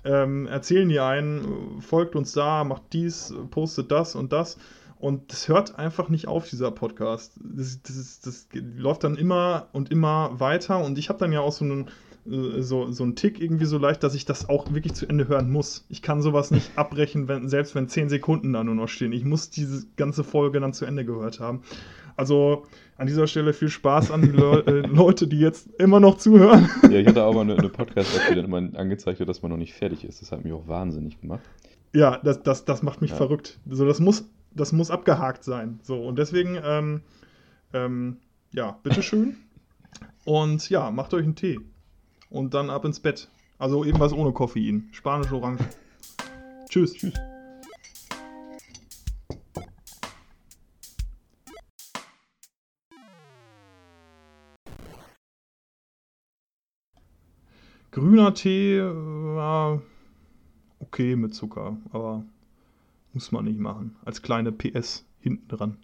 ähm, 0.05 0.46
erzählen 0.46 0.88
die 0.88 1.00
einen, 1.00 1.81
folgt 1.81 2.16
uns 2.16 2.33
da, 2.33 2.64
macht 2.64 2.83
dies, 2.92 3.35
postet 3.50 3.90
das 3.90 4.14
und 4.14 4.33
das. 4.33 4.57
Und 5.03 5.33
das 5.33 5.49
hört 5.49 5.79
einfach 5.79 6.09
nicht 6.09 6.29
auf, 6.29 6.49
dieser 6.49 6.71
Podcast. 6.71 7.33
Das, 7.43 7.83
das, 7.83 7.97
ist- 7.97 8.25
das 8.27 8.47
läuft 8.77 9.03
dann 9.03 9.17
immer 9.17 9.67
und 9.73 9.91
immer 9.91 10.38
weiter. 10.38 10.83
Und 10.85 10.97
ich 10.97 11.09
habe 11.09 11.19
dann 11.19 11.33
ja 11.33 11.41
auch 11.41 11.51
so 11.53 11.65
einen, 11.65 11.88
äh, 12.25 12.62
so, 12.62 12.91
so 12.93 13.03
einen 13.03 13.17
Tick 13.17 13.41
irgendwie 13.43 13.65
so 13.65 13.79
leicht, 13.79 14.05
dass 14.05 14.15
ich 14.15 14.27
das 14.27 14.49
auch 14.49 14.73
wirklich 14.73 14.95
zu 14.95 15.07
Ende 15.09 15.27
hören 15.27 15.51
muss. 15.51 15.85
Ich 15.88 16.03
kann 16.03 16.23
sowas 16.23 16.53
nicht 16.53 16.71
abbrechen, 16.79 17.27
wenn, 17.27 17.49
selbst 17.49 17.75
wenn 17.75 17.88
10 17.88 18.11
Sekunden 18.11 18.53
da 18.53 18.62
nur 18.62 18.77
noch 18.77 18.87
stehen. 18.87 19.12
Ich 19.12 19.25
muss 19.25 19.51
diese 19.51 19.85
ganze 19.97 20.23
Folge 20.23 20.61
dann 20.61 20.73
zu 20.73 20.85
Ende 20.85 21.05
gehört 21.05 21.41
haben. 21.41 21.62
Also 22.17 22.67
an 22.97 23.09
dieser 23.09 23.27
Stelle 23.27 23.55
viel 23.55 23.71
Spaß 23.71 24.12
an 24.12 24.23
die 24.23 24.29
Le 24.29 24.62
äh, 24.67 24.87
Leute, 24.87 25.27
die 25.27 25.41
jetzt 25.41 25.69
immer 25.81 25.99
noch 25.99 26.17
zuhören. 26.19 26.69
Ja, 26.85 26.99
ich 27.01 27.09
hatte 27.09 27.21
mal 27.21 27.38
eine, 27.41 27.57
eine 27.57 27.69
Podcast-App, 27.71 28.29
die 28.31 28.35
dann 28.37 28.45
immer 28.45 28.79
angezeigt 28.79 29.19
hat, 29.19 29.29
dass 29.29 29.43
man 29.43 29.51
noch 29.51 29.59
nicht 29.59 29.75
fertig 29.75 30.05
ist. 30.05 30.23
Das 30.23 30.31
hat 30.31 30.45
mich 30.45 30.53
auch 30.53 30.69
wahnsinnig 30.69 31.21
gemacht. 31.21 31.41
Ja, 31.93 32.19
das, 32.23 32.41
das, 32.45 32.65
das 32.65 32.85
macht 32.85 33.01
mich 33.01 33.11
Ja. 33.11 33.17
verrückt. 33.17 33.59
So, 33.69 33.85
das 33.85 33.99
muss, 33.99 34.29
das 34.55 34.73
muss 34.73 34.91
abgehakt 34.91 35.45
sein. 35.45 35.81
So, 35.83 36.05
und 36.05 36.19
deswegen, 36.19 36.59
ähm, 36.62 37.03
ähm, 37.73 38.19
ja, 38.53 38.79
bitteschön. 38.83 39.37
und 40.25 40.69
ja, 40.71 40.91
macht 40.91 41.15
euch 41.15 41.25
einen 41.25 41.37
Tee. 41.37 41.61
Und 42.31 42.55
dann 42.55 42.71
ab 42.71 42.85
ins 42.85 43.01
Bett. 43.01 43.29
Also 43.59 43.85
irgendwas 43.85 44.12
ohne 44.12 44.33
Koffein. 44.33 44.88
Spanisch 44.93 45.33
Orange. 45.33 45.65
Tschüss. 46.69 46.95
Tschüss. 46.95 47.15
Grüner 57.93 58.33
Tee 58.33 58.81
war 58.81 59.83
okay 60.81 61.15
mit 61.15 61.35
Zucker, 61.35 61.77
aber 61.93 62.25
muss 63.12 63.33
man 63.33 63.44
nicht 63.44 63.59
machen. 63.59 63.96
Als 64.05 64.22
kleine 64.22 64.53
PS 64.53 65.05
hinten 65.20 65.48
dran. 65.48 65.79